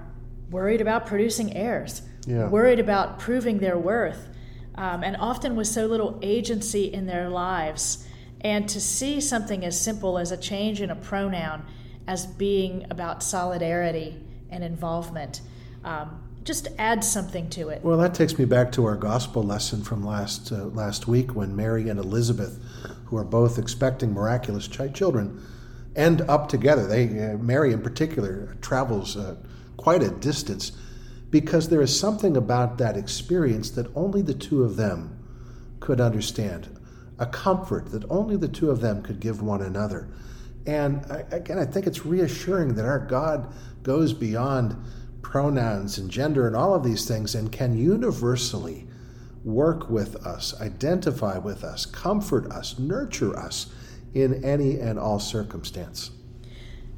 worried 0.51 0.79
about 0.79 1.07
producing 1.07 1.57
heirs, 1.57 2.03
yeah. 2.27 2.47
worried 2.47 2.79
about 2.79 3.17
proving 3.17 3.57
their 3.57 3.79
worth, 3.79 4.29
um, 4.75 5.03
and 5.03 5.17
often 5.17 5.55
with 5.55 5.65
so 5.65 5.87
little 5.87 6.19
agency 6.21 6.93
in 6.93 7.07
their 7.07 7.29
lives. 7.29 8.07
And 8.41 8.69
to 8.69 8.79
see 8.79 9.19
something 9.19 9.65
as 9.65 9.81
simple 9.81 10.19
as 10.19 10.31
a 10.31 10.37
change 10.37 10.81
in 10.81 10.91
a 10.91 10.95
pronoun 10.95 11.65
as 12.05 12.27
being 12.27 12.85
about 12.91 13.23
solidarity 13.23 14.21
and 14.51 14.63
involvement. 14.63 15.41
Um, 15.88 16.22
just 16.44 16.67
add 16.77 17.01
something 17.01 17.50
to 17.51 17.70
it. 17.70 17.82
Well, 17.82 17.98
that 17.98 18.13
takes 18.13 18.38
me 18.38 18.44
back 18.44 18.74
to 18.74 18.86
our 18.86 18.96
gospel 18.96 19.41
lesson 19.41 19.84
from 19.84 20.06
last 20.06 20.51
uh, 20.51 20.65
last 20.65 21.08
week 21.08 21.34
when 21.34 21.56
Mary 21.56 21.88
and 21.88 21.98
Elizabeth, 21.98 22.60
who 23.06 23.15
are 23.15 23.24
both 23.24 23.58
expecting 23.58 24.13
miraculous 24.13 24.67
ch- 24.67 24.94
children, 24.94 25.41
end 25.96 26.22
up 26.22 26.50
together. 26.50 26.85
They 26.85 27.05
uh, 27.05 27.38
Mary 27.38 27.72
in 27.72 27.81
particular 27.81 28.57
travels 28.61 29.16
uh, 29.16 29.38
quite 29.77 30.03
a 30.03 30.09
distance 30.09 30.74
because 31.29 31.70
there 31.70 31.81
is 31.81 31.98
something 31.98 32.35
about 32.35 32.77
that 32.79 32.98
experience 32.98 33.70
that 33.72 33.88
only 33.96 34.22
the 34.22 34.33
two 34.33 34.64
of 34.64 34.75
them 34.75 35.18
could 35.79 36.01
understand, 36.01 36.68
a 37.18 37.25
comfort 37.25 37.92
that 37.92 38.03
only 38.09 38.35
the 38.35 38.48
two 38.50 38.72
of 38.72 38.81
them 38.81 39.01
could 39.01 39.22
give 39.22 39.42
one 39.42 39.61
another. 39.61 40.09
And 40.66 41.05
I, 41.09 41.24
again, 41.31 41.57
I 41.57 41.66
think 41.66 41.88
it's 41.88 42.05
reassuring 42.05 42.75
that 42.75 42.85
our 42.85 43.00
God 43.00 43.53
goes 43.83 44.14
beyond 44.14 44.75
pronouns 45.22 45.98
and 45.98 46.10
gender 46.10 46.48
and 46.48 46.56
all 46.56 46.74
of 46.74 46.84
these 46.84 47.08
things 47.08 47.36
and 47.36 47.51
can 47.51 47.77
universally 47.77 48.88
work 49.44 49.90
with 49.90 50.16
us, 50.25 50.60
identify 50.60 51.38
with 51.38 51.64
us, 51.64 51.86
comfort 51.86 52.51
us, 52.51 52.77
nurture 52.77 53.38
us 53.38 53.68
in 54.14 54.44
any 54.44 54.80
and 54.80 55.00
all 55.00 55.20
circumstance. 55.20 56.12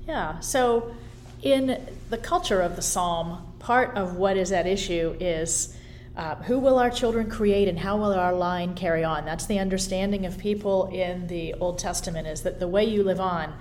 Yeah, 0.07 0.39
so 0.39 0.95
in 1.41 1.87
the 2.09 2.17
culture 2.17 2.61
of 2.61 2.75
the 2.75 2.81
psalm, 2.81 3.53
part 3.59 3.95
of 3.95 4.15
what 4.15 4.37
is 4.37 4.51
at 4.51 4.65
issue 4.65 5.15
is 5.19 5.75
uh, 6.17 6.35
who 6.35 6.59
will 6.59 6.79
our 6.79 6.89
children 6.89 7.29
create 7.29 7.67
and 7.67 7.79
how 7.79 7.97
will 7.97 8.13
our 8.13 8.33
line 8.33 8.73
carry 8.75 9.03
on? 9.03 9.25
That's 9.25 9.45
the 9.45 9.59
understanding 9.59 10.25
of 10.25 10.37
people 10.37 10.87
in 10.87 11.27
the 11.27 11.53
Old 11.55 11.79
Testament 11.79 12.27
is 12.27 12.41
that 12.41 12.59
the 12.59 12.67
way 12.67 12.83
you 12.83 13.03
live 13.03 13.21
on 13.21 13.53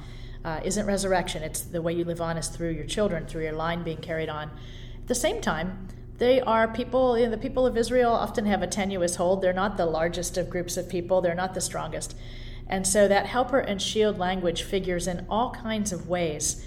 uh, 0.45 0.61
isn't 0.65 0.87
resurrection. 0.87 1.43
It's 1.43 1.61
the 1.61 1.83
way 1.83 1.93
you 1.93 2.05
live 2.05 2.21
on 2.21 2.37
is 2.37 2.49
through 2.49 2.71
your 2.71 2.87
children, 2.87 3.27
through 3.27 3.45
your 3.45 3.53
line 3.53 3.83
being 3.83 3.99
carried 3.99 4.29
on. 4.29 4.51
At 4.97 5.07
the 5.09 5.15
same 5.15 5.41
time, 5.41 5.89
they 6.19 6.41
are 6.41 6.69
people, 6.69 7.17
you 7.17 7.25
know, 7.25 7.31
the 7.31 7.39
people 7.39 7.67
of 7.67 7.77
Israel 7.77 8.13
often 8.13 8.47
have 8.47 8.63
a 8.63 8.67
tenuous 8.67 9.17
hold. 9.17 9.41
They're 9.41 9.53
not 9.53 9.77
the 9.77 9.87
largest 9.87 10.37
of 10.37 10.51
groups 10.51 10.77
of 10.77 10.89
people, 10.89 11.21
they're 11.21 11.35
not 11.35 11.55
the 11.55 11.61
strongest. 11.61 12.17
And 12.69 12.87
so 12.87 13.09
that 13.09 13.27
helper 13.27 13.61
and 13.61 13.81
shield 13.81 14.19
language 14.19 14.63
figures 14.63 15.07
in 15.07 15.27
all 15.31 15.53
kinds 15.53 15.93
of 15.93 16.09
ways. 16.09 16.65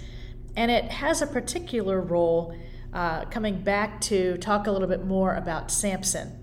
And 0.56 0.70
it 0.70 0.84
has 0.84 1.22
a 1.22 1.26
particular 1.26 2.00
role 2.00 2.56
uh, 2.92 3.24
coming 3.26 3.62
back 3.62 4.00
to 4.02 4.36
talk 4.38 4.66
a 4.66 4.72
little 4.72 4.88
bit 4.88 5.04
more 5.04 5.34
about 5.34 5.70
Samson. 5.70 6.38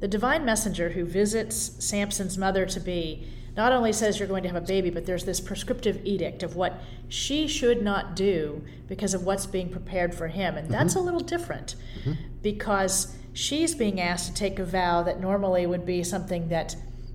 The 0.00 0.08
divine 0.08 0.44
messenger 0.44 0.90
who 0.90 1.04
visits 1.04 1.72
Samson's 1.84 2.36
mother 2.36 2.66
to 2.66 2.80
be 2.80 3.26
not 3.56 3.72
only 3.72 3.92
says 3.92 4.18
you're 4.18 4.28
going 4.28 4.42
to 4.42 4.48
have 4.48 4.62
a 4.62 4.66
baby, 4.66 4.90
but 4.90 5.06
there's 5.06 5.24
this 5.24 5.40
prescriptive 5.40 6.00
edict 6.04 6.42
of 6.42 6.56
what 6.56 6.80
she 7.08 7.46
should 7.46 7.82
not 7.82 8.16
do 8.16 8.64
because 8.88 9.14
of 9.14 9.24
what's 9.24 9.46
being 9.46 9.68
prepared 9.68 10.14
for 10.14 10.28
him. 10.28 10.56
And 10.56 10.68
that's 10.68 10.94
mm-hmm. 10.94 11.02
a 11.02 11.04
little 11.04 11.20
different 11.20 11.76
mm-hmm. 12.00 12.12
because 12.42 13.16
she's 13.32 13.74
being 13.74 14.00
asked 14.00 14.26
to 14.28 14.34
take 14.34 14.58
a 14.58 14.64
vow 14.64 15.02
that 15.04 15.20
normally 15.20 15.66
would 15.66 15.86
be 15.86 16.02
something 16.02 16.48
that 16.48 16.74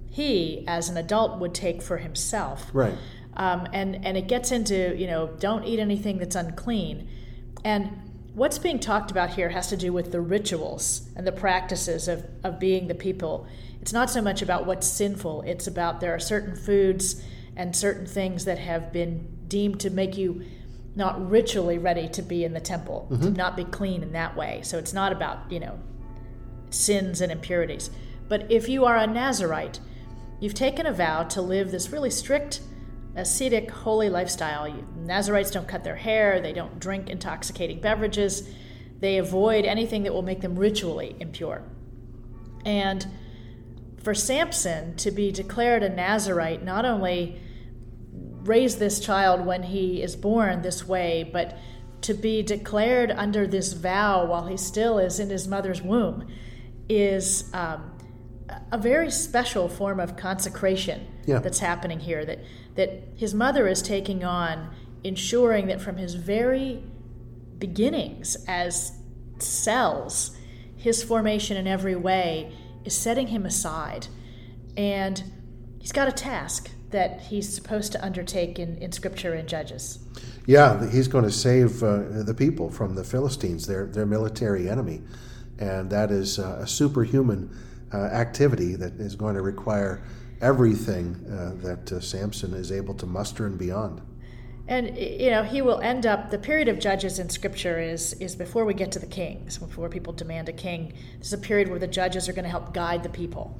he, 0.09 0.63
as 0.67 0.89
an 0.89 0.97
adult, 0.97 1.39
would 1.39 1.53
take 1.53 1.81
for 1.81 1.97
himself. 1.97 2.69
Right. 2.73 2.95
Um, 3.35 3.67
and, 3.73 4.05
and 4.05 4.17
it 4.17 4.27
gets 4.27 4.51
into, 4.51 4.95
you 4.97 5.07
know, 5.07 5.27
don't 5.39 5.65
eat 5.65 5.79
anything 5.79 6.17
that's 6.17 6.35
unclean. 6.35 7.07
And 7.63 8.09
what's 8.33 8.57
being 8.57 8.79
talked 8.79 9.11
about 9.11 9.31
here 9.31 9.49
has 9.49 9.67
to 9.67 9.77
do 9.77 9.91
with 9.91 10.11
the 10.11 10.21
rituals 10.21 11.09
and 11.15 11.27
the 11.27 11.31
practices 11.31 12.07
of, 12.07 12.25
of 12.43 12.59
being 12.59 12.87
the 12.87 12.95
people 12.95 13.47
it's 13.81 13.93
not 13.93 14.09
so 14.09 14.21
much 14.21 14.41
about 14.41 14.65
what's 14.65 14.87
sinful, 14.87 15.43
it's 15.43 15.67
about 15.67 15.99
there 15.99 16.13
are 16.13 16.19
certain 16.19 16.55
foods 16.55 17.21
and 17.55 17.75
certain 17.75 18.05
things 18.05 18.45
that 18.45 18.57
have 18.59 18.91
been 18.91 19.27
deemed 19.47 19.79
to 19.81 19.89
make 19.89 20.17
you 20.17 20.43
not 20.95 21.29
ritually 21.29 21.77
ready 21.77 22.07
to 22.09 22.21
be 22.21 22.43
in 22.43 22.53
the 22.53 22.59
temple, 22.59 23.07
mm-hmm. 23.09 23.23
to 23.23 23.29
not 23.31 23.55
be 23.55 23.63
clean 23.63 24.03
in 24.03 24.11
that 24.13 24.35
way. 24.35 24.61
So 24.63 24.77
it's 24.77 24.93
not 24.93 25.11
about, 25.11 25.51
you 25.51 25.59
know, 25.59 25.79
sins 26.69 27.21
and 27.21 27.31
impurities. 27.31 27.89
But 28.27 28.51
if 28.51 28.69
you 28.69 28.85
are 28.85 28.97
a 28.97 29.07
Nazarite, 29.07 29.79
you've 30.39 30.53
taken 30.53 30.85
a 30.85 30.93
vow 30.93 31.23
to 31.23 31.41
live 31.41 31.71
this 31.71 31.89
really 31.89 32.09
strict, 32.09 32.61
ascetic, 33.15 33.71
holy 33.71 34.09
lifestyle. 34.09 34.67
You, 34.67 34.87
Nazarites 34.97 35.51
don't 35.51 35.67
cut 35.67 35.83
their 35.83 35.95
hair, 35.95 36.41
they 36.41 36.53
don't 36.53 36.79
drink 36.79 37.09
intoxicating 37.09 37.81
beverages, 37.81 38.47
they 38.99 39.17
avoid 39.17 39.65
anything 39.65 40.03
that 40.03 40.13
will 40.13 40.21
make 40.21 40.41
them 40.41 40.57
ritually 40.57 41.15
impure. 41.19 41.63
And 42.65 43.05
for 44.03 44.13
Samson 44.13 44.95
to 44.97 45.11
be 45.11 45.31
declared 45.31 45.83
a 45.83 45.89
Nazarite 45.89 46.63
not 46.63 46.85
only 46.85 47.41
raise 48.11 48.77
this 48.77 48.99
child 48.99 49.45
when 49.45 49.63
he 49.63 50.01
is 50.01 50.15
born 50.15 50.61
this 50.61 50.87
way, 50.87 51.29
but 51.31 51.57
to 52.01 52.13
be 52.13 52.41
declared 52.41 53.11
under 53.11 53.45
this 53.45 53.73
vow 53.73 54.25
while 54.25 54.47
he 54.47 54.57
still 54.57 54.99
is 54.99 55.19
in 55.19 55.29
his 55.29 55.47
mother's 55.47 55.81
womb 55.81 56.27
is 56.87 57.53
um, 57.53 57.91
a 58.71 58.77
very 58.77 59.11
special 59.11 59.67
form 59.67 59.99
of 59.99 60.15
consecration 60.15 61.05
yeah. 61.25 61.39
that's 61.39 61.59
happening 61.59 61.99
here 61.99 62.25
that 62.25 62.39
that 62.75 63.03
his 63.15 63.33
mother 63.33 63.67
is 63.67 63.81
taking 63.81 64.23
on 64.23 64.73
ensuring 65.03 65.67
that 65.67 65.81
from 65.81 65.97
his 65.97 66.15
very 66.15 66.81
beginnings 67.57 68.37
as 68.47 68.93
cells 69.37 70.35
his 70.77 71.03
formation 71.03 71.57
in 71.57 71.67
every 71.67 71.95
way 71.95 72.51
is 72.85 72.95
setting 72.95 73.27
him 73.27 73.45
aside. 73.45 74.07
And 74.77 75.23
he's 75.79 75.91
got 75.91 76.07
a 76.07 76.11
task 76.11 76.71
that 76.91 77.21
he's 77.21 77.53
supposed 77.53 77.91
to 77.91 78.03
undertake 78.03 78.57
in, 78.57 78.77
in 78.77 78.91
Scripture 78.91 79.33
and 79.33 79.47
Judges. 79.47 79.99
Yeah, 80.45 80.89
he's 80.89 81.07
going 81.07 81.25
to 81.25 81.31
save 81.31 81.83
uh, 81.83 82.23
the 82.23 82.33
people 82.33 82.71
from 82.71 82.95
the 82.95 83.03
Philistines, 83.03 83.67
their, 83.67 83.85
their 83.85 84.05
military 84.05 84.69
enemy. 84.69 85.01
and 85.59 85.89
that 85.89 86.09
is 86.09 86.39
uh, 86.39 86.59
a 86.61 86.67
superhuman 86.67 87.49
uh, 87.93 87.97
activity 87.97 88.75
that 88.75 88.93
is 88.93 89.15
going 89.15 89.35
to 89.35 89.41
require 89.41 90.01
everything 90.41 91.15
uh, 91.29 91.53
that 91.61 91.91
uh, 91.91 91.99
Samson 91.99 92.53
is 92.53 92.71
able 92.71 92.93
to 92.95 93.05
muster 93.05 93.45
and 93.45 93.57
beyond. 93.57 94.01
And 94.69 94.95
you 94.95 95.31
know 95.31 95.41
he 95.41 95.63
will 95.63 95.79
end 95.81 96.05
up. 96.05 96.29
The 96.29 96.37
period 96.37 96.67
of 96.67 96.77
judges 96.77 97.17
in 97.17 97.27
Scripture 97.29 97.79
is 97.79 98.13
is 98.13 98.35
before 98.35 98.65
we 98.65 98.75
get 98.75 98.91
to 98.91 98.99
the 98.99 99.07
kings, 99.07 99.57
before 99.57 99.89
people 99.89 100.13
demand 100.13 100.47
a 100.47 100.53
king. 100.53 100.93
This 101.17 101.27
is 101.27 101.33
a 101.33 101.39
period 101.39 101.69
where 101.69 101.79
the 101.79 101.87
judges 101.87 102.29
are 102.29 102.33
going 102.33 102.43
to 102.43 102.51
help 102.51 102.71
guide 102.71 103.01
the 103.01 103.09
people, 103.09 103.59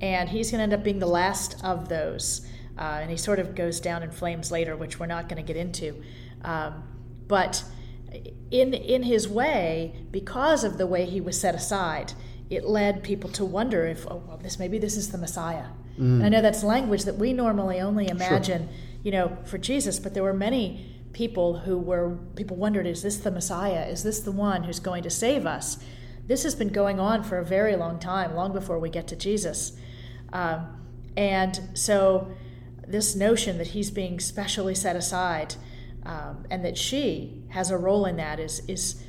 and 0.00 0.30
he's 0.30 0.50
going 0.50 0.60
to 0.60 0.62
end 0.62 0.72
up 0.72 0.82
being 0.82 0.98
the 0.98 1.06
last 1.06 1.62
of 1.62 1.90
those. 1.90 2.46
Uh, 2.78 3.00
and 3.02 3.10
he 3.10 3.18
sort 3.18 3.38
of 3.38 3.54
goes 3.54 3.80
down 3.80 4.02
in 4.02 4.10
flames 4.10 4.50
later, 4.50 4.76
which 4.76 4.98
we're 4.98 5.06
not 5.06 5.28
going 5.28 5.36
to 5.36 5.46
get 5.46 5.58
into. 5.58 6.02
Um, 6.42 6.84
but 7.28 7.62
in 8.50 8.72
in 8.72 9.02
his 9.02 9.28
way, 9.28 9.94
because 10.10 10.64
of 10.64 10.78
the 10.78 10.86
way 10.86 11.04
he 11.04 11.20
was 11.20 11.38
set 11.38 11.54
aside, 11.54 12.14
it 12.48 12.64
led 12.64 13.02
people 13.02 13.28
to 13.32 13.44
wonder 13.44 13.86
if 13.86 14.06
oh 14.10 14.22
well, 14.26 14.38
this 14.38 14.58
maybe 14.58 14.78
this 14.78 14.96
is 14.96 15.10
the 15.10 15.18
Messiah. 15.18 15.66
Mm. 15.98 16.24
I 16.24 16.30
know 16.30 16.40
that's 16.40 16.64
language 16.64 17.04
that 17.04 17.16
we 17.16 17.34
normally 17.34 17.78
only 17.78 18.08
imagine. 18.08 18.68
Sure 18.68 18.85
you 19.06 19.12
know, 19.12 19.38
for 19.44 19.56
Jesus, 19.56 20.00
but 20.00 20.14
there 20.14 20.24
were 20.24 20.34
many 20.34 20.84
people 21.12 21.58
who 21.60 21.78
were, 21.78 22.18
people 22.34 22.56
wondered, 22.56 22.88
is 22.88 23.04
this 23.04 23.18
the 23.18 23.30
Messiah? 23.30 23.86
Is 23.86 24.02
this 24.02 24.18
the 24.18 24.32
one 24.32 24.64
who's 24.64 24.80
going 24.80 25.04
to 25.04 25.10
save 25.10 25.46
us? 25.46 25.78
This 26.26 26.42
has 26.42 26.56
been 26.56 26.70
going 26.70 26.98
on 26.98 27.22
for 27.22 27.38
a 27.38 27.44
very 27.44 27.76
long 27.76 28.00
time, 28.00 28.34
long 28.34 28.52
before 28.52 28.80
we 28.80 28.90
get 28.90 29.06
to 29.06 29.14
Jesus. 29.14 29.78
Um, 30.32 30.84
and 31.16 31.70
so, 31.74 32.32
this 32.84 33.14
notion 33.14 33.58
that 33.58 33.68
he's 33.68 33.92
being 33.92 34.18
specially 34.18 34.74
set 34.74 34.96
aside 34.96 35.54
um, 36.04 36.44
and 36.50 36.64
that 36.64 36.76
she 36.76 37.44
has 37.50 37.70
a 37.70 37.78
role 37.78 38.06
in 38.06 38.16
that 38.16 38.40
is, 38.40 38.60
is 38.66 39.04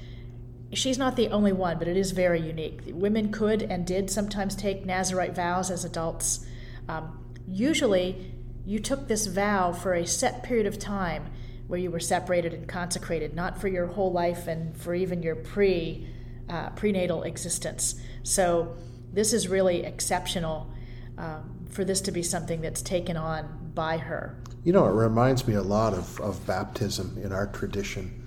she's 0.73 0.99
not 0.99 1.15
the 1.15 1.29
only 1.29 1.53
one, 1.53 1.79
but 1.79 1.87
it 1.87 1.97
is 1.97 2.11
very 2.11 2.39
unique. 2.39 2.81
Women 2.85 3.31
could 3.31 3.63
and 3.63 3.83
did 3.83 4.11
sometimes 4.11 4.55
take 4.55 4.85
Nazarite 4.85 5.33
vows 5.33 5.71
as 5.71 5.83
adults. 5.83 6.45
Um, 6.87 7.33
usually, 7.47 8.36
you 8.67 8.79
took 8.79 9.07
this 9.07 9.27
vow 9.27 9.71
for 9.71 9.93
a 9.93 10.05
set 10.05 10.43
period 10.43 10.67
of 10.67 10.77
time 10.77 11.31
where 11.67 11.79
you 11.79 11.89
were 11.89 12.01
separated 12.01 12.53
and 12.53 12.67
consecrated, 12.67 13.33
not 13.33 13.61
for 13.61 13.69
your 13.69 13.87
whole 13.87 14.11
life 14.11 14.45
and 14.47 14.75
for 14.75 14.93
even 14.93 15.23
your 15.23 15.35
pre 15.35 16.05
uh, 16.49 16.69
prenatal 16.71 17.23
existence. 17.23 17.95
So 18.23 18.75
this 19.13 19.31
is 19.31 19.47
really 19.47 19.85
exceptional 19.85 20.69
um, 21.17 21.65
for 21.69 21.85
this 21.85 22.01
to 22.01 22.11
be 22.11 22.21
something 22.21 22.59
that's 22.59 22.81
taken 22.81 23.15
on 23.15 23.71
by 23.73 23.97
her. 23.97 24.37
You 24.65 24.73
know, 24.73 24.85
it 24.85 24.91
reminds 24.91 25.47
me 25.47 25.55
a 25.55 25.61
lot 25.61 25.93
of, 25.93 26.19
of 26.19 26.45
baptism 26.45 27.17
in 27.23 27.31
our 27.31 27.47
tradition, 27.47 28.21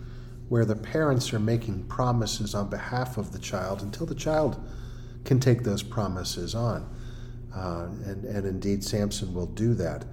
where 0.49 0.65
the 0.65 0.77
parents 0.77 1.35
are 1.35 1.39
making 1.39 1.85
promises 1.85 2.55
on 2.55 2.71
behalf 2.71 3.19
of 3.19 3.33
the 3.33 3.39
child 3.39 3.83
until 3.83 4.07
the 4.07 4.15
child 4.15 4.59
can 5.27 5.39
take 5.39 5.65
those 5.65 5.83
promises 5.83 6.55
on. 6.55 6.89
Uh, 7.55 7.89
and, 8.07 8.25
and 8.25 8.47
indeed, 8.47 8.83
Samson 8.83 9.35
will 9.35 9.47
do 9.47 9.75
that. 9.75 10.07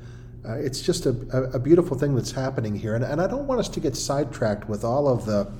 Uh, 0.47 0.53
it's 0.53 0.81
just 0.81 1.05
a, 1.05 1.09
a, 1.53 1.59
beautiful 1.59 1.97
thing 1.97 2.15
that's 2.15 2.31
happening 2.31 2.73
here, 2.73 2.95
and, 2.95 3.03
and 3.03 3.19
I 3.19 3.27
don't 3.27 3.47
want 3.47 3.59
us 3.59 3.67
to 3.69 3.81
get 3.81 3.97
sidetracked 3.97 4.69
with 4.69 4.85
all 4.85 5.09
of 5.09 5.25
the 5.25 5.51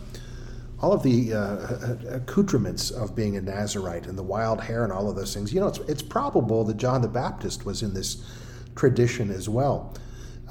all 0.80 0.93
of 0.93 1.02
the 1.02 1.34
uh, 1.34 2.15
accoutrements 2.15 2.91
of 2.91 3.15
being 3.15 3.36
a 3.36 3.41
Nazarite 3.41 4.06
and 4.06 4.15
the 4.15 4.23
wild 4.23 4.62
hair 4.62 4.84
and 4.84 4.93
all 4.93 5.10
of 5.10 5.15
those 5.15 5.34
things. 5.34 5.52
You 5.52 5.60
know, 5.60 5.67
it's, 5.67 5.80
it's 5.80 6.04
probable 6.04 6.63
that 6.65 6.78
John 6.78 7.02
the 7.02 7.08
Baptist 7.08 7.65
was 7.65 7.82
in 7.82 7.95
this 7.95 8.23
tradition 8.76 9.32
as 9.32 9.50
well. 9.50 9.95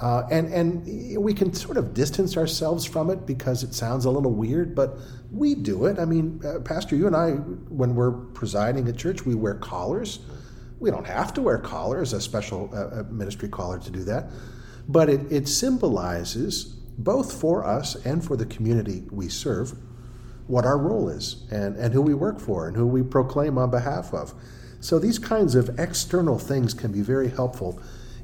Uh, 0.02 0.24
and 0.30 0.52
and 0.52 1.22
we 1.22 1.32
can 1.32 1.54
sort 1.54 1.78
of 1.78 1.94
distance 1.94 2.36
ourselves 2.36 2.84
from 2.84 3.08
it 3.08 3.24
because 3.24 3.62
it 3.62 3.72
sounds 3.72 4.04
a 4.04 4.10
little 4.10 4.32
weird, 4.32 4.74
but 4.74 4.98
we 5.32 5.54
do 5.54 5.86
it. 5.86 5.98
I 5.98 6.04
mean, 6.04 6.42
uh, 6.44 6.60
Pastor, 6.60 6.96
you 6.96 7.06
and 7.06 7.16
I, 7.16 7.30
when 7.30 7.94
we're 7.94 8.12
presiding 8.12 8.88
at 8.88 8.98
church, 8.98 9.24
we 9.24 9.34
wear 9.34 9.54
collars. 9.54 10.18
We 10.78 10.90
don't 10.90 11.06
have 11.06 11.32
to 11.34 11.42
wear 11.42 11.58
collars, 11.58 12.12
a 12.12 12.20
special 12.20 12.70
uh, 12.74 13.04
ministry 13.10 13.48
collar 13.48 13.78
to 13.78 13.90
do 13.90 14.04
that, 14.04 14.30
but 14.88 15.08
it, 15.08 15.20
it 15.32 15.48
symbolizes, 15.48 16.64
both 16.98 17.40
for 17.40 17.64
us 17.64 17.94
and 18.06 18.24
for 18.24 18.36
the 18.36 18.46
community 18.46 19.04
we 19.10 19.28
serve, 19.28 19.74
what 20.46 20.64
our 20.64 20.78
role 20.78 21.08
is 21.08 21.44
and, 21.50 21.76
and 21.76 21.92
who 21.92 22.00
we 22.00 22.14
work 22.14 22.38
for 22.40 22.68
and 22.68 22.76
who 22.76 22.86
we 22.86 23.02
proclaim 23.02 23.58
on 23.58 23.70
behalf 23.70 24.14
of. 24.14 24.32
So 24.80 24.98
these 24.98 25.18
kinds 25.18 25.54
of 25.54 25.78
external 25.78 26.38
things 26.38 26.72
can 26.74 26.92
be 26.92 27.00
very 27.00 27.28
helpful 27.28 27.80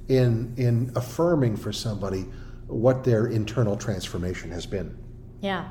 in, 0.08 0.54
in 0.56 0.92
affirming 0.94 1.56
for 1.56 1.72
somebody 1.72 2.26
what 2.66 3.04
their 3.04 3.26
internal 3.26 3.76
transformation 3.76 4.50
has 4.50 4.66
been. 4.66 4.96
Yeah. 5.40 5.68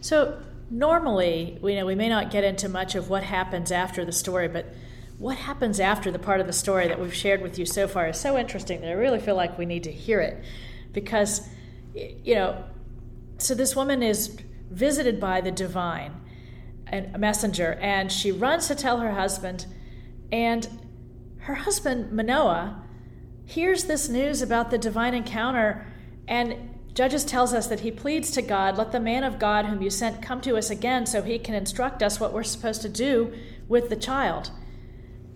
So 0.00 0.40
normally, 0.70 1.58
you 1.62 1.74
know, 1.76 1.86
we 1.86 1.94
may 1.94 2.08
not 2.08 2.30
get 2.30 2.44
into 2.44 2.68
much 2.68 2.94
of 2.94 3.08
what 3.08 3.22
happens 3.22 3.72
after 3.72 4.04
the 4.04 4.12
story, 4.12 4.48
but 4.48 4.66
what 5.18 5.36
happens 5.36 5.80
after 5.80 6.10
the 6.12 6.18
part 6.18 6.40
of 6.40 6.46
the 6.46 6.52
story 6.52 6.86
that 6.86 7.00
we've 7.00 7.14
shared 7.14 7.42
with 7.42 7.58
you 7.58 7.66
so 7.66 7.88
far 7.88 8.08
is 8.08 8.18
so 8.18 8.38
interesting 8.38 8.80
that 8.80 8.88
I 8.88 8.92
really 8.92 9.18
feel 9.18 9.34
like 9.34 9.58
we 9.58 9.66
need 9.66 9.82
to 9.84 9.92
hear 9.92 10.20
it. 10.20 10.42
Because, 10.92 11.48
you 11.94 12.36
know, 12.36 12.64
so 13.38 13.54
this 13.54 13.74
woman 13.74 14.02
is 14.02 14.38
visited 14.70 15.18
by 15.18 15.40
the 15.40 15.50
divine, 15.50 16.14
a 16.92 17.18
messenger, 17.18 17.78
and 17.80 18.12
she 18.12 18.30
runs 18.30 18.68
to 18.68 18.74
tell 18.74 19.00
her 19.00 19.12
husband, 19.12 19.66
and 20.30 20.68
her 21.38 21.54
husband, 21.54 22.12
Manoah, 22.12 22.82
hears 23.44 23.84
this 23.84 24.08
news 24.08 24.40
about 24.40 24.70
the 24.70 24.78
divine 24.78 25.14
encounter, 25.14 25.86
and 26.28 26.76
Judges 26.94 27.24
tells 27.24 27.52
us 27.52 27.66
that 27.68 27.80
he 27.80 27.90
pleads 27.90 28.30
to 28.32 28.42
God, 28.42 28.76
Let 28.76 28.92
the 28.92 29.00
man 29.00 29.24
of 29.24 29.38
God 29.38 29.66
whom 29.66 29.82
you 29.82 29.90
sent 29.90 30.22
come 30.22 30.40
to 30.42 30.56
us 30.56 30.70
again 30.70 31.06
so 31.06 31.22
he 31.22 31.38
can 31.38 31.54
instruct 31.54 32.02
us 32.02 32.20
what 32.20 32.32
we're 32.32 32.42
supposed 32.42 32.82
to 32.82 32.88
do 32.88 33.32
with 33.68 33.88
the 33.88 33.96
child 33.96 34.50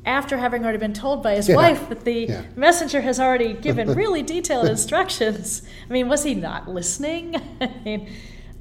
after 0.04 0.36
having 0.36 0.64
already 0.64 0.78
been 0.78 0.92
told 0.92 1.22
by 1.22 1.36
his 1.36 1.48
yeah. 1.48 1.56
wife 1.56 1.88
that 1.88 2.04
the 2.04 2.26
yeah. 2.26 2.42
messenger 2.56 3.00
has 3.00 3.20
already 3.20 3.52
given 3.68 3.94
really 3.94 4.22
detailed 4.22 4.68
instructions. 4.68 5.62
I 5.88 5.92
mean, 5.92 6.08
was 6.08 6.24
he 6.24 6.34
not 6.34 6.68
listening? 6.68 7.36
I 7.60 7.72
mean, 7.84 8.10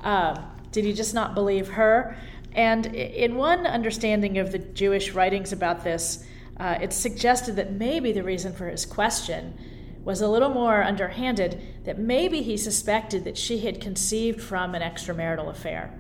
um, 0.02 0.46
did 0.72 0.86
he 0.86 0.94
just 0.94 1.14
not 1.14 1.34
believe 1.34 1.70
her? 1.70 2.16
And 2.54 2.86
in 2.88 3.36
one 3.36 3.66
understanding 3.66 4.38
of 4.38 4.52
the 4.52 4.60
Jewish 4.60 5.14
writings 5.14 5.52
about 5.54 5.84
this, 5.84 6.26
uh, 6.58 6.78
it's 6.82 6.96
suggested 6.96 7.56
that 7.56 7.72
maybe 7.72 8.12
the 8.12 8.24
reason 8.24 8.54
for 8.54 8.68
his 8.68 8.86
question 8.86 9.58
was 10.04 10.22
a 10.22 10.28
little 10.28 10.50
more 10.50 10.84
underhanded, 10.84 11.62
that 11.86 11.98
maybe 11.98 12.42
he 12.42 12.58
suspected 12.58 13.24
that 13.24 13.38
she 13.38 13.60
had 13.60 13.80
conceived 13.80 14.42
from 14.42 14.76
an 14.76 14.82
extramarital 14.82 15.50
affair 15.50 15.94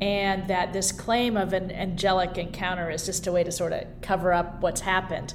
and 0.00 0.48
that 0.48 0.72
this 0.72 0.92
claim 0.92 1.36
of 1.36 1.52
an 1.52 1.70
angelic 1.70 2.36
encounter 2.36 2.90
is 2.90 3.06
just 3.06 3.26
a 3.26 3.32
way 3.32 3.42
to 3.44 3.50
sort 3.50 3.72
of 3.72 3.84
cover 4.02 4.32
up 4.32 4.60
what's 4.60 4.82
happened 4.82 5.32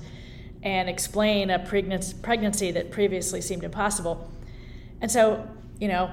and 0.64 0.88
explain 0.88 1.50
a 1.50 1.58
pregnancy 1.58 2.72
that 2.72 2.92
previously 2.92 3.42
seemed 3.42 3.64
impossible. 3.64 4.32
And 5.02 5.12
so, 5.12 5.48
you 5.80 5.88
know, 5.88 6.12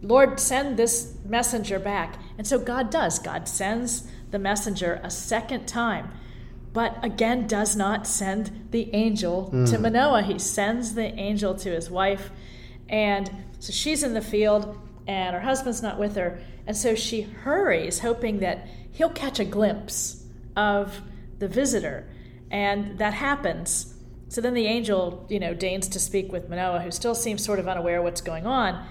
Lord, 0.00 0.40
send 0.40 0.78
this 0.78 1.14
messenger 1.26 1.78
back. 1.78 2.18
And 2.38 2.46
so 2.46 2.58
God 2.58 2.90
does. 2.90 3.18
God 3.18 3.46
sends 3.46 4.08
the 4.30 4.38
messenger 4.38 4.98
a 5.04 5.10
second 5.10 5.68
time, 5.68 6.10
but 6.72 6.96
again 7.04 7.46
does 7.46 7.76
not 7.76 8.06
send 8.06 8.68
the 8.70 8.92
angel 8.94 9.50
mm. 9.52 9.70
to 9.70 9.78
Manoah. 9.78 10.22
He 10.22 10.38
sends 10.38 10.94
the 10.94 11.14
angel 11.20 11.54
to 11.56 11.70
his 11.70 11.90
wife. 11.90 12.30
And 12.88 13.30
so 13.58 13.72
she's 13.72 14.02
in 14.02 14.14
the 14.14 14.22
field, 14.22 14.78
and 15.06 15.34
her 15.34 15.42
husband's 15.42 15.82
not 15.82 15.98
with 15.98 16.16
her. 16.16 16.40
And 16.66 16.76
so 16.76 16.94
she 16.94 17.22
hurries, 17.22 18.00
hoping 18.00 18.38
that 18.40 18.68
he'll 18.92 19.10
catch 19.10 19.40
a 19.40 19.44
glimpse 19.44 20.24
of 20.56 21.00
the 21.38 21.48
visitor. 21.48 22.06
And 22.50 22.98
that 22.98 23.14
happens. 23.14 23.94
So 24.28 24.40
then 24.40 24.54
the 24.54 24.66
angel, 24.66 25.26
you 25.28 25.40
know, 25.40 25.54
deigns 25.54 25.88
to 25.88 25.98
speak 25.98 26.32
with 26.32 26.48
Manoah, 26.48 26.80
who 26.80 26.90
still 26.90 27.14
seems 27.14 27.44
sort 27.44 27.58
of 27.58 27.68
unaware 27.68 27.98
of 27.98 28.04
what's 28.04 28.20
going 28.20 28.46
on, 28.46 28.86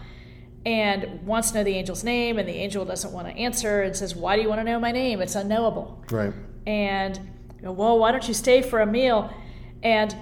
and 0.65 1.25
wants 1.25 1.51
to 1.51 1.57
know 1.57 1.63
the 1.63 1.77
angel's 1.77 2.03
name. 2.03 2.37
And 2.37 2.47
the 2.47 2.53
angel 2.53 2.85
doesn't 2.85 3.11
want 3.11 3.27
to 3.27 3.33
answer 3.33 3.81
and 3.81 3.95
says, 3.95 4.15
Why 4.15 4.35
do 4.35 4.41
you 4.41 4.49
want 4.49 4.59
to 4.59 4.65
know 4.65 4.79
my 4.79 4.91
name? 4.91 5.21
It's 5.21 5.35
unknowable. 5.35 6.03
Right. 6.11 6.33
And, 6.67 7.17
you 7.57 7.63
know, 7.63 7.71
well, 7.71 7.97
why 7.97 8.11
don't 8.11 8.27
you 8.27 8.33
stay 8.33 8.61
for 8.61 8.81
a 8.81 8.85
meal? 8.85 9.33
And 9.81 10.15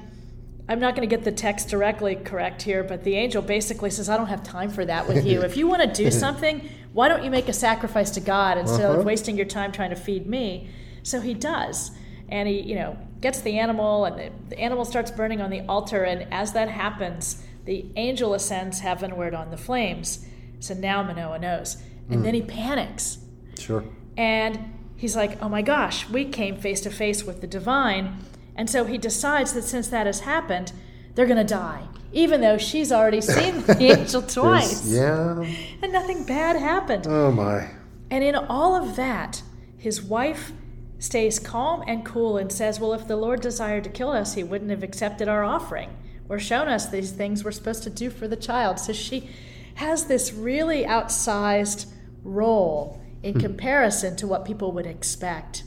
I'm 0.69 0.79
not 0.79 0.95
going 0.95 1.09
to 1.09 1.13
get 1.13 1.25
the 1.25 1.31
text 1.31 1.69
directly 1.69 2.15
correct 2.15 2.61
here, 2.61 2.83
but 2.83 3.03
the 3.03 3.15
angel 3.15 3.41
basically 3.41 3.89
says, 3.89 4.07
I 4.07 4.17
don't 4.17 4.27
have 4.27 4.43
time 4.43 4.69
for 4.69 4.85
that 4.85 5.07
with 5.07 5.25
you. 5.25 5.41
if 5.43 5.57
you 5.57 5.67
want 5.67 5.81
to 5.81 5.91
do 5.91 6.11
something, 6.11 6.69
why 6.93 7.09
don't 7.09 7.23
you 7.23 7.31
make 7.31 7.49
a 7.49 7.53
sacrifice 7.53 8.11
to 8.11 8.19
God 8.19 8.59
instead 8.59 8.85
uh-huh. 8.85 8.99
of 8.99 9.05
wasting 9.05 9.35
your 9.35 9.47
time 9.47 9.71
trying 9.71 9.89
to 9.89 9.95
feed 9.95 10.27
me? 10.27 10.69
So 11.01 11.21
he 11.21 11.33
does. 11.33 11.89
And 12.29 12.47
he, 12.47 12.61
you 12.61 12.75
know, 12.75 12.95
gets 13.19 13.41
the 13.41 13.57
animal, 13.57 14.05
and 14.05 14.19
the, 14.19 14.31
the 14.49 14.59
animal 14.59 14.85
starts 14.85 15.09
burning 15.09 15.41
on 15.41 15.49
the 15.49 15.61
altar. 15.61 16.03
And 16.03 16.31
as 16.31 16.53
that 16.53 16.69
happens, 16.69 17.43
the 17.65 17.87
angel 17.95 18.35
ascends 18.35 18.79
heavenward 18.79 19.33
on 19.33 19.49
the 19.49 19.57
flames. 19.57 20.23
So 20.59 20.75
now 20.75 21.01
Manoah 21.01 21.39
knows. 21.39 21.81
And 22.09 22.21
mm. 22.21 22.23
then 22.23 22.35
he 22.35 22.43
panics. 22.43 23.17
Sure. 23.57 23.83
And 24.15 24.75
he's 24.97 25.15
like, 25.15 25.41
oh 25.41 25.49
my 25.49 25.63
gosh, 25.63 26.07
we 26.09 26.25
came 26.25 26.57
face 26.57 26.81
to 26.81 26.91
face 26.91 27.23
with 27.23 27.41
the 27.41 27.47
divine 27.47 28.23
and 28.55 28.69
so 28.69 28.85
he 28.85 28.97
decides 28.97 29.53
that 29.53 29.63
since 29.63 29.87
that 29.87 30.05
has 30.05 30.21
happened, 30.21 30.71
they're 31.15 31.25
going 31.25 31.37
to 31.37 31.43
die, 31.43 31.87
even 32.11 32.41
though 32.41 32.57
she's 32.57 32.91
already 32.91 33.21
seen 33.21 33.61
the 33.61 33.77
angel 33.97 34.21
twice. 34.21 34.87
yeah. 34.87 35.43
And 35.81 35.91
nothing 35.91 36.23
bad 36.23 36.55
happened. 36.55 37.07
Oh, 37.07 37.31
my. 37.31 37.69
And 38.11 38.23
in 38.23 38.35
all 38.35 38.75
of 38.75 38.95
that, 38.95 39.41
his 39.77 40.01
wife 40.01 40.51
stays 40.99 41.39
calm 41.39 41.83
and 41.87 42.05
cool 42.05 42.37
and 42.37 42.51
says, 42.51 42.79
Well, 42.79 42.93
if 42.93 43.07
the 43.07 43.15
Lord 43.15 43.41
desired 43.41 43.85
to 43.85 43.89
kill 43.89 44.11
us, 44.11 44.33
he 44.33 44.43
wouldn't 44.43 44.69
have 44.69 44.83
accepted 44.83 45.27
our 45.27 45.43
offering 45.43 45.95
or 46.27 46.37
shown 46.37 46.67
us 46.67 46.87
these 46.89 47.11
things 47.11 47.43
we're 47.43 47.51
supposed 47.51 47.83
to 47.83 47.89
do 47.89 48.09
for 48.09 48.27
the 48.27 48.35
child. 48.35 48.79
So 48.79 48.93
she 48.93 49.29
has 49.75 50.05
this 50.05 50.33
really 50.33 50.83
outsized 50.83 51.87
role 52.23 53.01
in 53.23 53.33
hmm. 53.33 53.39
comparison 53.39 54.15
to 54.17 54.27
what 54.27 54.45
people 54.45 54.71
would 54.73 54.85
expect, 54.85 55.63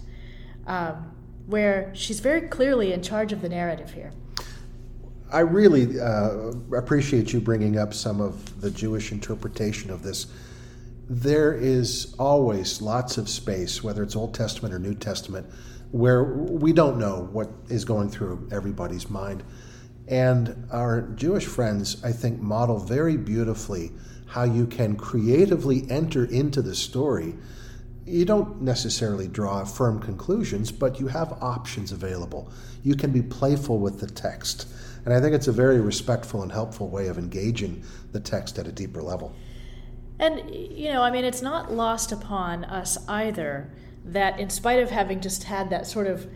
um, 0.67 1.12
where 1.53 1.93
she's 1.95 2.19
very 2.19 2.49
clearly 2.49 2.93
in 2.93 3.03
charge 3.03 3.33
of 3.33 3.41
the 3.41 3.49
narrative 3.49 3.93
here. 3.93 4.13
I 5.31 5.41
really 5.41 6.01
uh, 6.01 6.53
appreciate 6.77 7.33
you 7.33 7.41
bringing 7.41 7.79
up 7.79 7.95
some 7.95 8.21
of 8.21 8.61
the 8.61 8.71
Jewish 8.71 9.13
interpretation 9.13 9.91
of 9.91 10.03
this 10.03 10.27
there 11.13 11.53
is 11.53 12.15
always 12.19 12.81
lots 12.81 13.19
of 13.19 13.29
space, 13.29 13.83
whether 13.85 14.03
it's 14.03 14.17
Old 14.17 14.35
Testament 14.35 14.73
or 14.73 14.79
New 14.79 14.95
Testament, 14.95 15.47
where 15.91 16.25
we 16.25 16.73
don't 16.73 16.99
know 16.99 17.29
what 17.33 17.51
is 17.69 17.85
going 17.85 18.09
through 18.09 18.49
everybody's 18.51 19.11
mind. 19.11 19.43
And 20.09 20.67
our 20.71 21.03
Jewish 21.03 21.45
friends, 21.45 22.03
I 22.03 22.13
think, 22.13 22.41
model 22.41 22.79
very 22.79 23.19
beautifully 23.19 23.93
how 24.27 24.45
you 24.45 24.67
can 24.67 24.97
creatively 24.97 25.85
enter 25.91 26.25
into 26.25 26.63
the 26.63 26.75
story. 26.75 27.35
You 28.05 28.25
don't 28.25 28.61
necessarily 28.63 29.29
draw 29.29 29.65
firm 29.65 30.01
conclusions, 30.01 30.73
but 30.73 30.99
you 30.99 31.07
have 31.07 31.33
options 31.41 31.93
available. 31.93 32.51
You 32.83 32.97
can 32.97 33.13
be 33.13 33.23
playful 33.23 33.79
with 33.79 34.01
the 34.01 34.09
text. 34.09 34.67
And 35.05 35.15
I 35.15 35.21
think 35.21 35.35
it's 35.35 35.49
a 35.49 35.53
very 35.53 35.81
respectful 35.81 36.43
and 36.43 36.51
helpful 36.51 36.89
way 36.89 37.09
of 37.09 37.19
engaging 37.19 37.85
the 38.13 38.21
text 38.21 38.59
at 38.59 38.67
a 38.67 38.73
deeper 38.73 39.03
level. 39.03 39.35
And, 40.19 40.55
you 40.55 40.93
know, 40.93 41.03
I 41.03 41.11
mean, 41.11 41.25
it's 41.25 41.43
not 41.43 41.73
lost 41.73 42.13
upon 42.13 42.65
us 42.65 42.99
either 43.09 43.71
that, 44.05 44.39
in 44.39 44.51
spite 44.51 44.81
of 44.81 44.91
having 44.91 45.21
just 45.21 45.45
had 45.45 45.71
that 45.71 45.87
sort 45.87 46.07
of, 46.07 46.27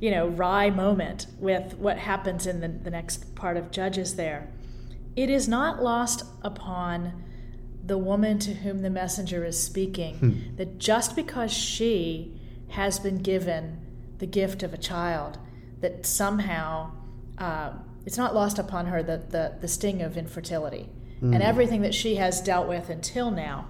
you 0.00 0.10
know, 0.10 0.28
wry 0.28 0.70
moment 0.70 1.26
with 1.38 1.74
what 1.74 1.98
happens 1.98 2.46
in 2.46 2.60
the, 2.60 2.68
the 2.68 2.90
next 2.90 3.34
part 3.34 3.56
of 3.56 3.70
Judges 3.70 4.16
there, 4.16 4.48
it 5.14 5.30
is 5.30 5.48
not 5.48 5.82
lost 5.82 6.24
upon 6.42 7.24
the 7.86 7.98
woman 7.98 8.38
to 8.40 8.52
whom 8.52 8.82
the 8.82 8.90
messenger 8.90 9.44
is 9.44 9.62
speaking 9.62 10.16
hmm. 10.16 10.56
that 10.56 10.78
just 10.78 11.14
because 11.14 11.52
she 11.52 12.38
has 12.70 12.98
been 12.98 13.18
given 13.18 13.80
the 14.18 14.26
gift 14.26 14.62
of 14.62 14.74
a 14.74 14.78
child, 14.78 15.38
that 15.80 16.04
somehow 16.04 16.90
uh, 17.38 17.72
it's 18.04 18.18
not 18.18 18.34
lost 18.34 18.58
upon 18.58 18.86
her 18.86 19.02
the, 19.02 19.18
the, 19.28 19.54
the 19.60 19.68
sting 19.68 20.02
of 20.02 20.16
infertility 20.16 20.88
mm. 21.22 21.34
and 21.34 21.42
everything 21.42 21.82
that 21.82 21.94
she 21.94 22.16
has 22.16 22.40
dealt 22.40 22.68
with 22.68 22.88
until 22.88 23.30
now. 23.30 23.68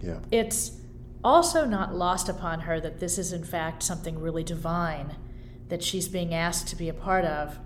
Yeah. 0.00 0.18
It's 0.30 0.72
also 1.24 1.64
not 1.64 1.94
lost 1.94 2.28
upon 2.28 2.60
her 2.60 2.80
that 2.80 3.00
this 3.00 3.18
is, 3.18 3.32
in 3.32 3.44
fact, 3.44 3.82
something 3.82 4.20
really 4.20 4.44
divine 4.44 5.16
that 5.68 5.82
she's 5.82 6.08
being 6.08 6.32
asked 6.32 6.68
to 6.68 6.76
be 6.76 6.88
a 6.88 6.94
part 6.94 7.24
of. 7.24 7.58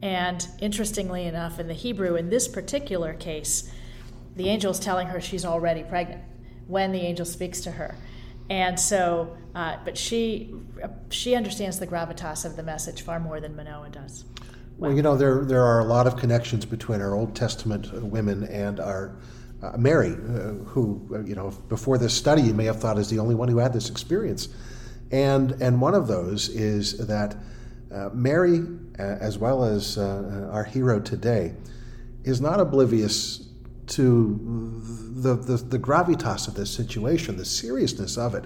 And 0.00 0.46
interestingly 0.60 1.24
enough, 1.24 1.58
in 1.58 1.68
the 1.68 1.74
Hebrew, 1.74 2.16
in 2.16 2.30
this 2.30 2.48
particular 2.48 3.14
case, 3.14 3.70
the 4.36 4.48
angel 4.48 4.70
is 4.70 4.78
telling 4.78 5.08
her 5.08 5.20
she's 5.20 5.44
already 5.44 5.82
pregnant 5.82 6.22
when 6.66 6.92
the 6.92 7.00
angel 7.00 7.26
speaks 7.26 7.60
to 7.62 7.72
her. 7.72 7.96
And 8.50 8.78
so, 8.78 9.36
uh, 9.54 9.76
but 9.84 9.96
she 9.96 10.54
she 11.10 11.34
understands 11.34 11.78
the 11.78 11.86
gravitas 11.86 12.44
of 12.44 12.56
the 12.56 12.62
message 12.62 13.02
far 13.02 13.20
more 13.20 13.40
than 13.40 13.56
Manoah 13.56 13.90
does. 13.90 14.24
Well, 14.78 14.92
you 14.92 15.02
know, 15.02 15.16
there 15.16 15.44
there 15.44 15.62
are 15.62 15.80
a 15.80 15.84
lot 15.84 16.06
of 16.06 16.16
connections 16.16 16.66
between 16.66 17.00
our 17.00 17.14
Old 17.14 17.36
Testament 17.36 17.92
women 18.02 18.44
and 18.44 18.80
our 18.80 19.16
uh, 19.62 19.76
Mary, 19.76 20.12
uh, 20.12 20.64
who 20.64 21.08
uh, 21.14 21.20
you 21.20 21.34
know 21.34 21.50
before 21.68 21.98
this 21.98 22.14
study 22.14 22.42
you 22.42 22.54
may 22.54 22.64
have 22.64 22.80
thought 22.80 22.98
is 22.98 23.08
the 23.08 23.18
only 23.18 23.34
one 23.34 23.48
who 23.48 23.58
had 23.58 23.72
this 23.72 23.88
experience, 23.88 24.48
and 25.12 25.52
and 25.62 25.80
one 25.80 25.94
of 25.94 26.08
those 26.08 26.48
is 26.48 27.06
that 27.06 27.36
uh, 27.92 28.10
Mary, 28.12 28.62
as 28.98 29.38
well 29.38 29.64
as 29.64 29.98
uh, 29.98 30.48
our 30.50 30.64
hero 30.64 30.98
today, 30.98 31.54
is 32.24 32.40
not 32.40 32.58
oblivious 32.58 33.51
to 33.88 34.80
the, 35.14 35.34
the, 35.34 35.56
the 35.56 35.78
gravitas 35.78 36.48
of 36.48 36.54
this 36.54 36.70
situation, 36.70 37.36
the 37.36 37.44
seriousness 37.44 38.16
of 38.16 38.34
it. 38.34 38.44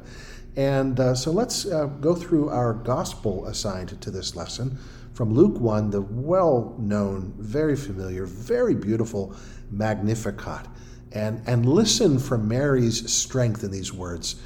And 0.57 0.99
uh, 0.99 1.15
so 1.15 1.31
let's 1.31 1.67
uh, 1.67 1.87
go 1.87 2.15
through 2.15 2.49
our 2.49 2.73
gospel 2.73 3.47
assigned 3.47 4.01
to 4.01 4.11
this 4.11 4.35
lesson 4.35 4.79
from 5.13 5.33
Luke 5.33 5.59
1, 5.59 5.91
the 5.91 6.03
well 6.03 6.75
known, 6.79 7.35
very 7.39 7.77
familiar, 7.77 8.27
very 8.27 8.75
beautiful 8.75 9.35
Magnificat. 9.71 10.67
And, 11.13 11.43
and 11.47 11.67
listen 11.67 12.19
for 12.19 12.37
Mary's 12.37 13.11
strength 13.11 13.65
in 13.65 13.71
these 13.71 13.93
words. 13.93 14.37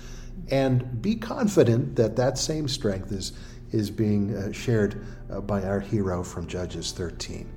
And 0.51 1.03
be 1.03 1.17
confident 1.17 1.97
that 1.97 2.17
that 2.17 2.39
same 2.39 2.69
strength 2.69 3.11
is, 3.11 3.33
is 3.73 3.91
being 3.91 4.37
uh, 4.37 4.53
shared 4.53 5.05
uh, 5.31 5.41
by 5.41 5.63
our 5.63 5.81
hero 5.81 6.23
from 6.23 6.47
Judges 6.47 6.93
13. 6.93 7.49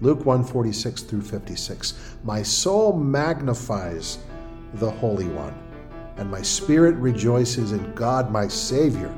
Luke 0.00 0.24
1 0.24 0.44
46 0.44 1.02
through 1.02 1.22
56. 1.22 2.16
My 2.24 2.42
soul 2.42 2.92
magnifies 2.96 4.18
the 4.74 4.90
Holy 4.90 5.28
One, 5.28 5.54
and 6.16 6.30
my 6.30 6.42
spirit 6.42 6.96
rejoices 6.96 7.72
in 7.72 7.94
God 7.94 8.30
my 8.30 8.48
Savior 8.48 9.14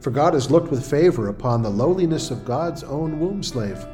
for 0.00 0.10
God 0.10 0.34
has 0.34 0.50
looked 0.50 0.70
with 0.70 0.88
favor 0.88 1.28
upon 1.28 1.62
the 1.62 1.70
lowliness 1.70 2.30
of 2.30 2.44
God's 2.44 2.84
own 2.84 3.18
womb 3.18 3.42
slave. 3.42 3.84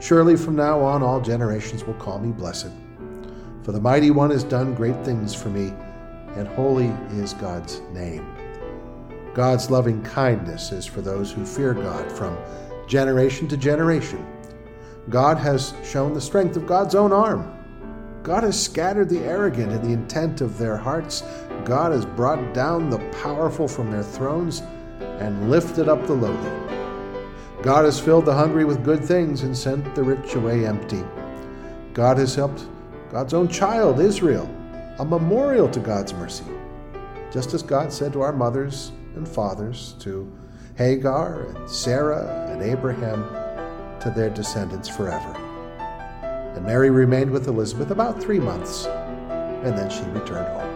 Surely 0.00 0.36
from 0.36 0.54
now 0.54 0.80
on 0.80 1.02
all 1.02 1.20
generations 1.20 1.84
will 1.84 1.94
call 1.94 2.18
me 2.18 2.30
blessed. 2.30 2.70
For 3.62 3.72
the 3.72 3.80
mighty 3.80 4.10
one 4.10 4.30
has 4.30 4.44
done 4.44 4.74
great 4.74 5.04
things 5.04 5.34
for 5.34 5.48
me, 5.48 5.74
and 6.36 6.46
holy 6.48 6.86
is 7.20 7.34
God's 7.34 7.80
name. 7.92 8.26
God's 9.34 9.70
loving 9.70 10.02
kindness 10.02 10.70
is 10.70 10.86
for 10.86 11.00
those 11.00 11.32
who 11.32 11.44
fear 11.44 11.74
God 11.74 12.10
from 12.10 12.38
generation 12.86 13.48
to 13.48 13.56
generation. 13.56 14.24
God 15.08 15.38
has 15.38 15.72
shown 15.84 16.14
the 16.14 16.20
strength 16.20 16.56
of 16.56 16.66
God's 16.66 16.94
own 16.94 17.12
arm. 17.12 17.52
God 18.24 18.42
has 18.42 18.60
scattered 18.60 19.08
the 19.08 19.20
arrogant 19.20 19.70
in 19.70 19.82
the 19.82 19.92
intent 19.92 20.40
of 20.40 20.58
their 20.58 20.76
hearts. 20.76 21.22
God 21.64 21.92
has 21.92 22.04
brought 22.04 22.52
down 22.52 22.90
the 22.90 22.98
powerful 23.22 23.68
from 23.68 23.92
their 23.92 24.02
thrones 24.02 24.62
and 25.00 25.48
lifted 25.48 25.88
up 25.88 26.04
the 26.06 26.12
lowly. 26.12 26.66
God 27.62 27.84
has 27.84 28.00
filled 28.00 28.24
the 28.24 28.34
hungry 28.34 28.64
with 28.64 28.84
good 28.84 29.04
things 29.04 29.42
and 29.42 29.56
sent 29.56 29.94
the 29.94 30.02
rich 30.02 30.34
away 30.34 30.66
empty. 30.66 31.04
God 31.94 32.18
has 32.18 32.34
helped 32.34 32.66
God's 33.12 33.32
own 33.32 33.46
child, 33.46 34.00
Israel, 34.00 34.50
a 34.98 35.04
memorial 35.04 35.68
to 35.68 35.80
God's 35.80 36.12
mercy. 36.12 36.44
Just 37.30 37.54
as 37.54 37.62
God 37.62 37.92
said 37.92 38.12
to 38.12 38.22
our 38.22 38.32
mothers 38.32 38.90
and 39.14 39.26
fathers, 39.26 39.94
to 40.00 40.30
Hagar 40.76 41.42
and 41.42 41.70
Sarah 41.70 42.48
and 42.50 42.60
Abraham, 42.60 43.45
to 44.06 44.12
their 44.12 44.30
descendants 44.30 44.88
forever. 44.88 45.34
And 46.54 46.64
Mary 46.64 46.90
remained 46.90 47.30
with 47.30 47.48
Elizabeth 47.48 47.90
about 47.90 48.22
three 48.22 48.38
months, 48.38 48.86
and 48.86 49.76
then 49.76 49.90
she 49.90 50.02
returned 50.18 50.46
home. 50.48 50.72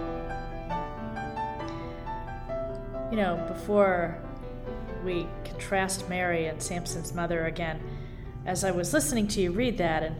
You 3.11 3.16
know, 3.16 3.37
before 3.49 4.19
we 5.05 5.27
contrast 5.45 6.09
Mary 6.09 6.47
and 6.47 6.61
Samson's 6.61 7.14
mother 7.14 7.47
again, 7.47 7.81
as 8.47 8.64
I 8.64 8.73
was 8.73 8.93
listening 8.93 9.29
to 9.29 9.40
you 9.40 9.53
read 9.53 9.79
that, 9.79 10.03
and 10.03 10.16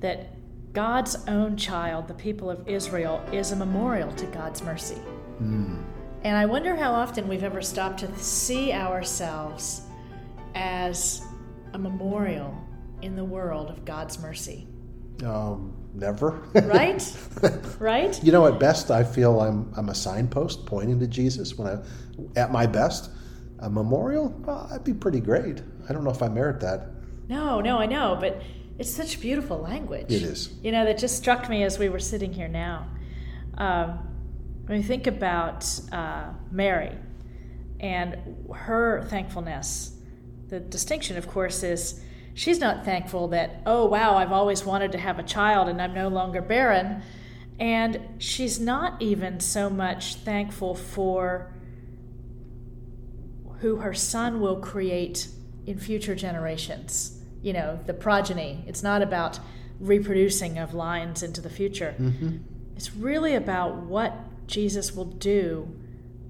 that 0.00 0.34
God's 0.72 1.16
own 1.28 1.56
child, 1.56 2.08
the 2.08 2.14
people 2.14 2.50
of 2.50 2.68
Israel, 2.68 3.22
is 3.32 3.52
a 3.52 3.56
memorial 3.56 4.12
to 4.12 4.26
God's 4.26 4.62
mercy. 4.62 4.98
Mm. 5.40 5.82
And 6.22 6.36
I 6.36 6.46
wonder 6.46 6.74
how 6.74 6.92
often 6.92 7.28
we've 7.28 7.44
ever 7.44 7.62
stopped 7.62 8.00
to 8.00 8.18
see 8.18 8.72
ourselves 8.72 9.82
as 10.54 11.22
a 11.72 11.78
memorial 11.78 12.56
in 13.02 13.16
the 13.16 13.24
world 13.24 13.70
of 13.70 13.84
God's 13.84 14.18
mercy. 14.18 14.66
Um, 15.24 15.74
never. 15.94 16.30
right? 16.54 17.16
right? 17.78 18.22
You 18.22 18.32
know, 18.32 18.46
at 18.46 18.58
best, 18.58 18.90
I 18.90 19.04
feel 19.04 19.40
I'm 19.40 19.72
I'm 19.76 19.88
a 19.88 19.94
signpost 19.94 20.66
pointing 20.66 21.00
to 21.00 21.06
Jesus 21.06 21.56
when 21.56 21.68
I, 21.68 21.78
at 22.38 22.52
my 22.52 22.66
best 22.66 23.10
a 23.60 23.68
memorial, 23.68 24.28
well, 24.46 24.66
that'd 24.68 24.84
be 24.84 24.94
pretty 24.94 25.20
great. 25.20 25.62
I 25.88 25.92
don't 25.92 26.04
know 26.04 26.10
if 26.10 26.22
I 26.22 26.28
merit 26.28 26.60
that. 26.60 26.90
No, 27.28 27.60
no, 27.60 27.78
I 27.78 27.86
know, 27.86 28.16
but 28.20 28.40
it's 28.78 28.90
such 28.90 29.20
beautiful 29.20 29.58
language. 29.58 30.06
It 30.10 30.22
is. 30.22 30.54
You 30.62 30.72
know, 30.72 30.84
that 30.84 30.98
just 30.98 31.16
struck 31.16 31.48
me 31.48 31.64
as 31.64 31.78
we 31.78 31.88
were 31.88 31.98
sitting 31.98 32.32
here 32.32 32.48
now. 32.48 32.86
Um, 33.56 33.98
when 34.66 34.78
you 34.78 34.84
think 34.84 35.06
about 35.06 35.68
uh, 35.90 36.28
Mary 36.50 36.92
and 37.80 38.16
her 38.54 39.04
thankfulness, 39.08 39.97
the 40.48 40.60
distinction, 40.60 41.16
of 41.16 41.28
course, 41.28 41.62
is 41.62 42.00
she's 42.34 42.58
not 42.58 42.84
thankful 42.84 43.28
that, 43.28 43.62
oh, 43.66 43.84
wow, 43.86 44.16
I've 44.16 44.32
always 44.32 44.64
wanted 44.64 44.92
to 44.92 44.98
have 44.98 45.18
a 45.18 45.22
child 45.22 45.68
and 45.68 45.80
I'm 45.80 45.94
no 45.94 46.08
longer 46.08 46.40
barren. 46.40 47.02
And 47.58 48.00
she's 48.18 48.60
not 48.60 49.00
even 49.02 49.40
so 49.40 49.68
much 49.68 50.14
thankful 50.16 50.74
for 50.74 51.52
who 53.60 53.76
her 53.76 53.94
son 53.94 54.40
will 54.40 54.60
create 54.60 55.28
in 55.66 55.78
future 55.78 56.14
generations. 56.14 57.18
You 57.42 57.52
know, 57.52 57.80
the 57.86 57.94
progeny. 57.94 58.64
It's 58.66 58.82
not 58.82 59.02
about 59.02 59.40
reproducing 59.80 60.58
of 60.58 60.74
lines 60.74 61.22
into 61.22 61.40
the 61.40 61.50
future. 61.50 61.94
Mm-hmm. 61.98 62.38
It's 62.76 62.94
really 62.94 63.34
about 63.34 63.76
what 63.76 64.14
Jesus 64.46 64.94
will 64.94 65.04
do 65.04 65.68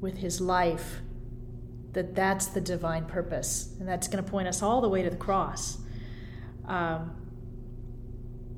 with 0.00 0.18
his 0.18 0.40
life 0.40 1.00
that 1.92 2.14
that's 2.14 2.46
the 2.46 2.60
divine 2.60 3.06
purpose, 3.06 3.74
and 3.78 3.88
that's 3.88 4.08
going 4.08 4.22
to 4.22 4.30
point 4.30 4.48
us 4.48 4.62
all 4.62 4.80
the 4.80 4.88
way 4.88 5.02
to 5.02 5.10
the 5.10 5.16
cross. 5.16 5.78
Um, 6.66 7.12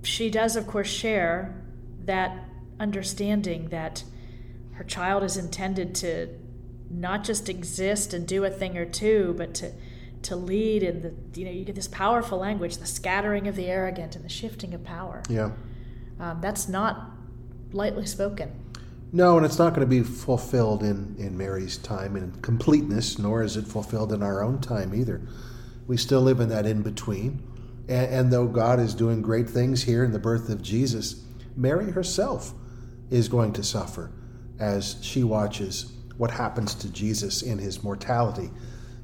she 0.03 0.31
does, 0.31 0.57
of 0.57 0.67
course, 0.67 0.89
share 0.89 1.63
that 2.05 2.45
understanding 2.79 3.69
that 3.69 4.03
her 4.73 4.85
child 4.85 5.23
is 5.23 5.37
intended 5.37 5.95
to 5.95 6.29
not 6.91 7.23
just 7.23 7.49
exist 7.49 8.13
and 8.13 8.27
do 8.27 8.45
a 8.45 8.51
thing 8.51 8.77
or 8.77 8.87
two, 8.87 9.35
but 9.37 9.55
to 9.55 9.73
to 10.23 10.37
lead 10.37 10.83
in 10.83 11.01
the 11.01 11.15
you 11.39 11.47
know 11.47 11.51
you 11.51 11.65
get 11.65 11.75
this 11.75 11.89
powerful 11.89 12.39
language, 12.39 12.77
the 12.79 12.87
scattering 12.87 13.47
of 13.47 13.57
the 13.57 13.67
arrogant 13.67 14.17
and 14.17 14.25
the 14.25 14.29
shifting 14.29 14.75
of 14.75 14.85
power. 14.85 15.23
Yeah, 15.29 15.53
um, 16.19 16.41
that's 16.41 16.69
not 16.69 17.13
lightly 17.73 18.07
spoken. 18.07 18.51
No, 19.13 19.37
and 19.37 19.45
it's 19.45 19.59
not 19.59 19.75
going 19.75 19.81
to 19.81 19.87
be 19.87 20.05
fulfilled 20.05 20.85
in, 20.85 21.17
in 21.19 21.37
Mary's 21.37 21.79
time 21.79 22.17
in 22.17 22.31
completeness, 22.43 23.19
nor 23.19 23.43
is 23.43 23.57
it 23.57 23.67
fulfilled 23.67 24.13
in 24.13 24.23
our 24.23 24.41
own 24.41 24.61
time 24.61 24.95
either. 24.95 25.21
We 25.89 25.97
still 25.97 26.21
live 26.21 26.39
in 26.39 26.49
that 26.51 26.65
in 26.65 26.83
between. 26.83 27.43
And, 27.89 28.15
and, 28.15 28.33
though 28.33 28.47
God 28.47 28.79
is 28.79 28.95
doing 28.95 29.21
great 29.21 29.51
things 29.51 29.83
here 29.83 30.05
in 30.05 30.13
the 30.13 30.21
birth 30.21 30.49
of 30.49 30.63
Jesus, 30.63 31.25
Mary 31.57 31.91
herself 31.91 32.53
is 33.11 33.29
going 33.29 33.53
to 33.55 33.65
suffer 33.65 34.13
as 34.61 34.97
she 35.03 35.25
watches 35.25 35.93
what 36.17 36.31
happens 36.31 36.77
to 36.77 36.93
Jesus 36.93 37.43
in 37.43 37.59
his 37.59 37.83
mortality. 37.83 38.51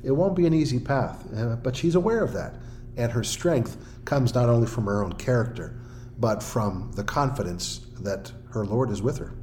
It 0.04 0.12
won't 0.12 0.36
be 0.36 0.46
an 0.46 0.54
easy 0.54 0.78
path, 0.78 1.26
uh, 1.36 1.56
but 1.56 1.74
she's 1.74 1.96
aware 1.96 2.22
of 2.22 2.32
that. 2.34 2.54
And 2.96 3.10
her 3.10 3.24
strength 3.24 3.76
comes 4.04 4.36
not 4.36 4.48
only 4.48 4.68
from 4.68 4.84
her 4.84 5.02
own 5.02 5.14
character, 5.14 5.80
but 6.20 6.44
from 6.44 6.92
the 6.94 7.02
confidence 7.02 7.80
that 8.00 8.30
her 8.50 8.64
Lord 8.64 8.90
is 8.90 9.02
with 9.02 9.18
her. 9.18 9.34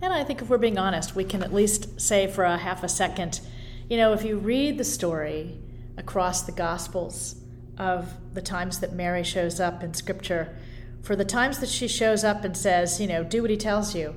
And 0.00 0.12
I 0.12 0.24
think 0.24 0.42
if 0.42 0.48
we're 0.48 0.58
being 0.58 0.78
honest, 0.78 1.14
we 1.14 1.24
can 1.24 1.42
at 1.42 1.52
least 1.52 2.00
say 2.00 2.26
for 2.26 2.44
a 2.44 2.56
half 2.56 2.82
a 2.84 2.88
second, 2.88 3.40
you 3.88 3.96
know, 3.96 4.12
if 4.12 4.24
you 4.24 4.38
read 4.38 4.78
the 4.78 4.84
story 4.84 5.58
across 5.96 6.42
the 6.42 6.52
Gospels 6.52 7.36
of 7.76 8.14
the 8.34 8.42
times 8.42 8.80
that 8.80 8.92
Mary 8.92 9.24
shows 9.24 9.60
up 9.60 9.82
in 9.82 9.94
Scripture, 9.94 10.56
for 11.02 11.16
the 11.16 11.24
times 11.24 11.58
that 11.58 11.68
she 11.68 11.88
shows 11.88 12.22
up 12.22 12.44
and 12.44 12.56
says, 12.56 13.00
you 13.00 13.06
know, 13.06 13.24
do 13.24 13.42
what 13.42 13.50
he 13.50 13.56
tells 13.56 13.94
you, 13.94 14.14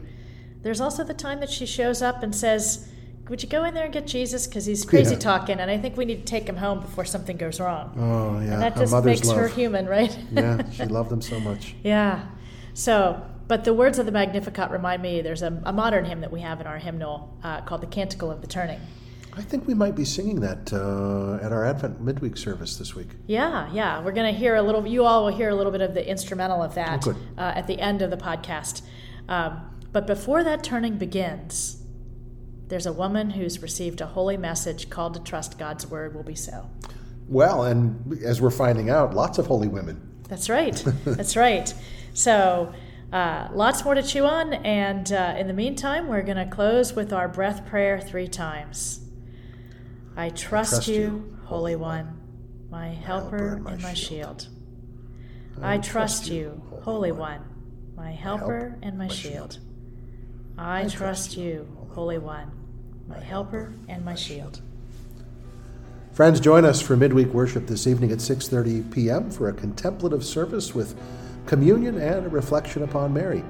there's 0.61 0.81
also 0.81 1.03
the 1.03 1.13
time 1.13 1.39
that 1.39 1.49
she 1.49 1.65
shows 1.65 2.01
up 2.01 2.21
and 2.21 2.35
says, 2.35 2.87
would 3.29 3.41
you 3.41 3.47
go 3.47 3.63
in 3.63 3.73
there 3.73 3.85
and 3.85 3.93
get 3.93 4.07
Jesus? 4.07 4.45
Because 4.45 4.65
he's 4.65 4.83
crazy 4.83 5.13
yeah. 5.13 5.19
talking, 5.19 5.59
and 5.59 5.71
I 5.71 5.77
think 5.77 5.95
we 5.95 6.03
need 6.03 6.17
to 6.17 6.25
take 6.25 6.47
him 6.49 6.57
home 6.57 6.81
before 6.81 7.05
something 7.05 7.37
goes 7.37 7.61
wrong. 7.61 7.93
Oh, 7.97 8.39
yeah. 8.41 8.53
And 8.53 8.61
that 8.61 8.75
just 8.75 9.05
makes 9.05 9.25
love. 9.25 9.37
her 9.37 9.47
human, 9.47 9.85
right? 9.85 10.15
yeah, 10.31 10.69
she 10.71 10.83
loved 10.87 11.11
him 11.13 11.21
so 11.21 11.39
much. 11.39 11.73
Yeah. 11.81 12.25
So 12.73 13.25
but 13.47 13.63
the 13.63 13.73
words 13.73 13.99
of 13.99 14.05
the 14.05 14.11
Magnificat 14.11 14.71
remind 14.71 15.01
me 15.01 15.21
there's 15.21 15.41
a, 15.41 15.61
a 15.65 15.73
modern 15.73 16.05
hymn 16.05 16.21
that 16.21 16.31
we 16.31 16.41
have 16.41 16.61
in 16.61 16.67
our 16.67 16.77
hymnal 16.77 17.37
uh, 17.43 17.61
called 17.61 17.81
the 17.81 17.87
Canticle 17.87 18.31
of 18.31 18.41
the 18.41 18.47
Turning. 18.47 18.79
I 19.33 19.41
think 19.41 19.65
we 19.65 19.73
might 19.73 19.95
be 19.95 20.03
singing 20.03 20.41
that 20.41 20.73
uh, 20.73 21.43
at 21.45 21.53
our 21.53 21.65
Advent 21.65 22.01
midweek 22.01 22.35
service 22.35 22.77
this 22.77 22.95
week. 22.95 23.09
Yeah, 23.27 23.71
yeah. 23.71 24.01
We're 24.01 24.11
going 24.11 24.31
to 24.31 24.37
hear 24.37 24.55
a 24.55 24.61
little, 24.61 24.85
you 24.85 25.05
all 25.05 25.25
will 25.25 25.35
hear 25.35 25.49
a 25.49 25.55
little 25.55 25.71
bit 25.71 25.81
of 25.81 25.93
the 25.93 26.05
instrumental 26.05 26.61
of 26.61 26.75
that 26.75 27.07
oh, 27.07 27.15
uh, 27.37 27.53
at 27.55 27.67
the 27.67 27.79
end 27.79 28.01
of 28.01 28.09
the 28.09 28.17
podcast. 28.17 28.81
Um, 29.29 29.61
but 29.93 30.05
before 30.05 30.43
that 30.43 30.63
turning 30.63 30.97
begins, 30.97 31.81
there's 32.67 32.85
a 32.85 32.93
woman 32.93 33.29
who's 33.29 33.61
received 33.61 34.01
a 34.01 34.05
holy 34.05 34.37
message 34.37 34.89
called 34.89 35.13
to 35.13 35.19
trust 35.21 35.57
God's 35.57 35.87
word 35.87 36.13
will 36.13 36.23
be 36.23 36.35
so. 36.35 36.69
Well, 37.27 37.63
and 37.63 38.21
as 38.23 38.41
we're 38.41 38.49
finding 38.49 38.89
out, 38.89 39.13
lots 39.13 39.37
of 39.37 39.47
holy 39.47 39.67
women. 39.69 40.09
That's 40.27 40.49
right. 40.49 40.75
That's 41.05 41.35
right. 41.35 41.73
So, 42.13 42.73
uh, 43.11 43.49
lots 43.53 43.83
more 43.83 43.93
to 43.93 44.03
chew 44.03 44.25
on, 44.25 44.53
and 44.53 45.11
uh, 45.11 45.35
in 45.37 45.47
the 45.47 45.53
meantime, 45.53 46.07
we're 46.07 46.21
going 46.21 46.37
to 46.37 46.45
close 46.45 46.93
with 46.93 47.11
our 47.11 47.27
breath 47.27 47.65
prayer 47.65 47.99
three 47.99 48.27
times. 48.27 49.01
I 50.15 50.29
trust, 50.29 50.73
I 50.73 50.77
trust 50.77 50.87
you, 50.87 50.95
you, 50.95 51.37
Holy 51.45 51.75
One, 51.75 52.19
my 52.69 52.89
helper 52.89 53.55
and 53.55 53.63
my, 53.63 53.71
and 53.73 53.81
my 53.83 53.93
shield. 53.93 54.41
shield. 54.43 55.61
I, 55.61 55.73
I 55.73 55.77
trust 55.79 56.27
you, 56.27 56.61
Holy 56.83 57.11
One, 57.11 57.41
my 57.97 58.11
helper 58.11 58.77
and 58.81 58.97
my 58.97 59.07
shield. 59.07 59.59
I 60.57 60.87
trust 60.87 61.35
you, 61.35 61.67
Holy 61.93 62.17
One, 62.17 62.51
my 63.07 63.19
helper 63.19 63.73
and 63.89 64.05
my 64.05 64.15
shield. 64.15 64.61
Friends, 66.13 66.39
join 66.39 66.65
us 66.65 66.81
for 66.81 66.95
midweek 66.95 67.29
worship 67.29 67.67
this 67.67 67.87
evening 67.87 68.11
at 68.11 68.19
6:30 68.19 68.91
p.m. 68.91 69.31
for 69.31 69.49
a 69.49 69.53
contemplative 69.53 70.23
service 70.23 70.75
with 70.75 70.95
communion, 71.45 71.99
and 71.99 72.25
a 72.25 72.29
reflection 72.29 72.83
upon 72.83 73.13
Mary. 73.13 73.43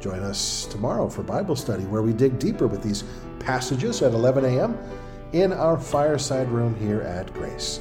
Join 0.00 0.20
us 0.20 0.66
tomorrow 0.66 1.08
for 1.08 1.22
Bible 1.22 1.56
study, 1.56 1.84
where 1.84 2.02
we 2.02 2.12
dig 2.12 2.38
deeper 2.38 2.66
with 2.66 2.82
these 2.82 3.04
passages 3.38 4.02
at 4.02 4.12
11 4.12 4.44
a.m. 4.44 4.78
in 5.32 5.52
our 5.52 5.78
fireside 5.78 6.48
room 6.48 6.74
here 6.76 7.02
at 7.02 7.32
Grace. 7.34 7.80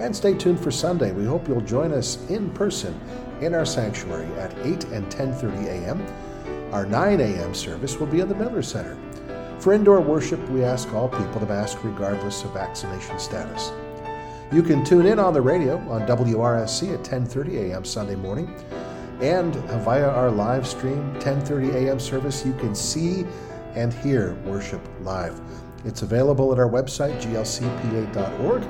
And 0.00 0.14
stay 0.14 0.34
tuned 0.34 0.60
for 0.60 0.70
Sunday. 0.70 1.12
We 1.12 1.24
hope 1.24 1.48
you'll 1.48 1.62
join 1.62 1.92
us 1.92 2.18
in 2.28 2.50
person 2.50 3.00
in 3.40 3.54
our 3.54 3.64
sanctuary 3.64 4.30
at 4.38 4.52
8 4.58 4.84
and 4.84 5.06
10:30 5.10 5.66
a.m. 5.66 6.06
Our 6.72 6.84
9 6.84 7.20
a.m. 7.20 7.54
service 7.54 7.98
will 7.98 8.06
be 8.06 8.20
at 8.20 8.28
the 8.28 8.34
Miller 8.34 8.62
Center. 8.62 8.96
For 9.60 9.72
indoor 9.72 10.00
worship, 10.00 10.46
we 10.50 10.62
ask 10.62 10.92
all 10.92 11.08
people 11.08 11.40
to 11.40 11.46
mask 11.46 11.82
regardless 11.82 12.44
of 12.44 12.52
vaccination 12.52 13.18
status. 13.18 13.72
You 14.52 14.62
can 14.62 14.84
tune 14.84 15.06
in 15.06 15.18
on 15.18 15.34
the 15.34 15.40
radio 15.40 15.76
on 15.90 16.06
WRSC 16.06 16.94
at 16.94 17.02
10:30 17.02 17.70
a.m. 17.70 17.84
Sunday 17.84 18.14
morning, 18.14 18.48
and 19.20 19.56
via 19.82 20.08
our 20.08 20.30
live 20.30 20.64
stream 20.68 21.12
10:30 21.18 21.74
a.m. 21.74 21.98
service. 21.98 22.46
You 22.46 22.52
can 22.52 22.72
see 22.72 23.26
and 23.74 23.92
hear 23.92 24.34
worship 24.44 24.80
live. 25.00 25.40
It's 25.84 26.02
available 26.02 26.52
at 26.52 26.60
our 26.60 26.68
website 26.68 27.20
glcpa.org. 27.20 28.62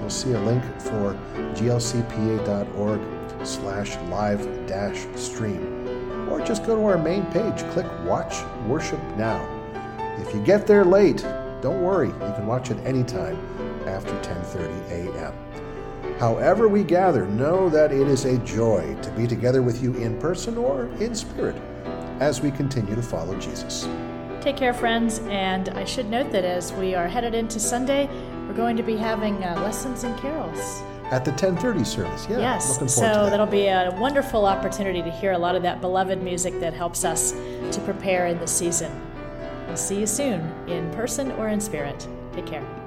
You'll 0.00 0.10
see 0.10 0.32
a 0.32 0.40
link 0.40 0.62
for 0.78 1.18
glcpa.org 1.54 3.00
slash 3.46 3.96
live 4.10 4.66
dash 4.66 5.06
stream. 5.18 6.28
Or 6.28 6.40
just 6.44 6.66
go 6.66 6.76
to 6.76 6.84
our 6.84 6.98
main 6.98 7.24
page, 7.32 7.64
click 7.70 7.86
Watch 8.04 8.44
Worship 8.66 9.00
Now. 9.16 9.40
If 10.18 10.34
you 10.34 10.42
get 10.42 10.66
there 10.66 10.84
late, 10.84 11.22
don't 11.62 11.82
worry, 11.82 12.08
you 12.08 12.34
can 12.36 12.46
watch 12.46 12.70
it 12.70 12.78
anytime 12.84 13.38
after 13.90 14.12
10:30 14.22 14.90
a.m. 14.90 15.34
However 16.18 16.68
we 16.68 16.84
gather, 16.84 17.26
know 17.26 17.68
that 17.68 17.92
it 17.92 18.06
is 18.06 18.24
a 18.24 18.38
joy 18.38 18.96
to 19.02 19.10
be 19.12 19.26
together 19.26 19.62
with 19.62 19.82
you 19.82 19.94
in 19.94 20.18
person 20.18 20.56
or 20.56 20.86
in 21.00 21.14
spirit 21.14 21.56
as 22.20 22.40
we 22.40 22.50
continue 22.50 22.94
to 22.94 23.02
follow 23.02 23.34
Jesus. 23.38 23.88
Take 24.40 24.56
care, 24.56 24.72
friends, 24.72 25.20
and 25.28 25.68
I 25.70 25.84
should 25.84 26.08
note 26.08 26.30
that 26.32 26.44
as 26.44 26.72
we 26.72 26.94
are 26.94 27.08
headed 27.08 27.34
into 27.34 27.58
Sunday, 27.60 28.08
we're 28.46 28.54
going 28.54 28.76
to 28.76 28.82
be 28.82 28.96
having 28.96 29.42
uh, 29.44 29.54
lessons 29.62 30.04
and 30.04 30.18
carols 30.18 30.82
at 31.10 31.24
the 31.24 31.32
10:30 31.32 31.86
service. 31.86 32.26
Yeah, 32.30 32.38
yes. 32.38 32.78
so 32.94 33.00
that. 33.00 33.30
that'll 33.30 33.46
be 33.46 33.66
a 33.66 33.94
wonderful 33.98 34.46
opportunity 34.46 35.02
to 35.02 35.10
hear 35.10 35.32
a 35.32 35.38
lot 35.38 35.56
of 35.56 35.62
that 35.62 35.80
beloved 35.80 36.22
music 36.22 36.58
that 36.60 36.72
helps 36.72 37.04
us 37.04 37.32
to 37.32 37.80
prepare 37.84 38.26
in 38.26 38.38
the 38.38 38.46
season. 38.46 38.90
We'll 39.66 39.76
see 39.76 40.00
you 40.00 40.06
soon, 40.06 40.40
in 40.68 40.90
person 40.92 41.32
or 41.32 41.48
in 41.48 41.60
spirit. 41.60 42.06
Take 42.32 42.46
care. 42.46 42.79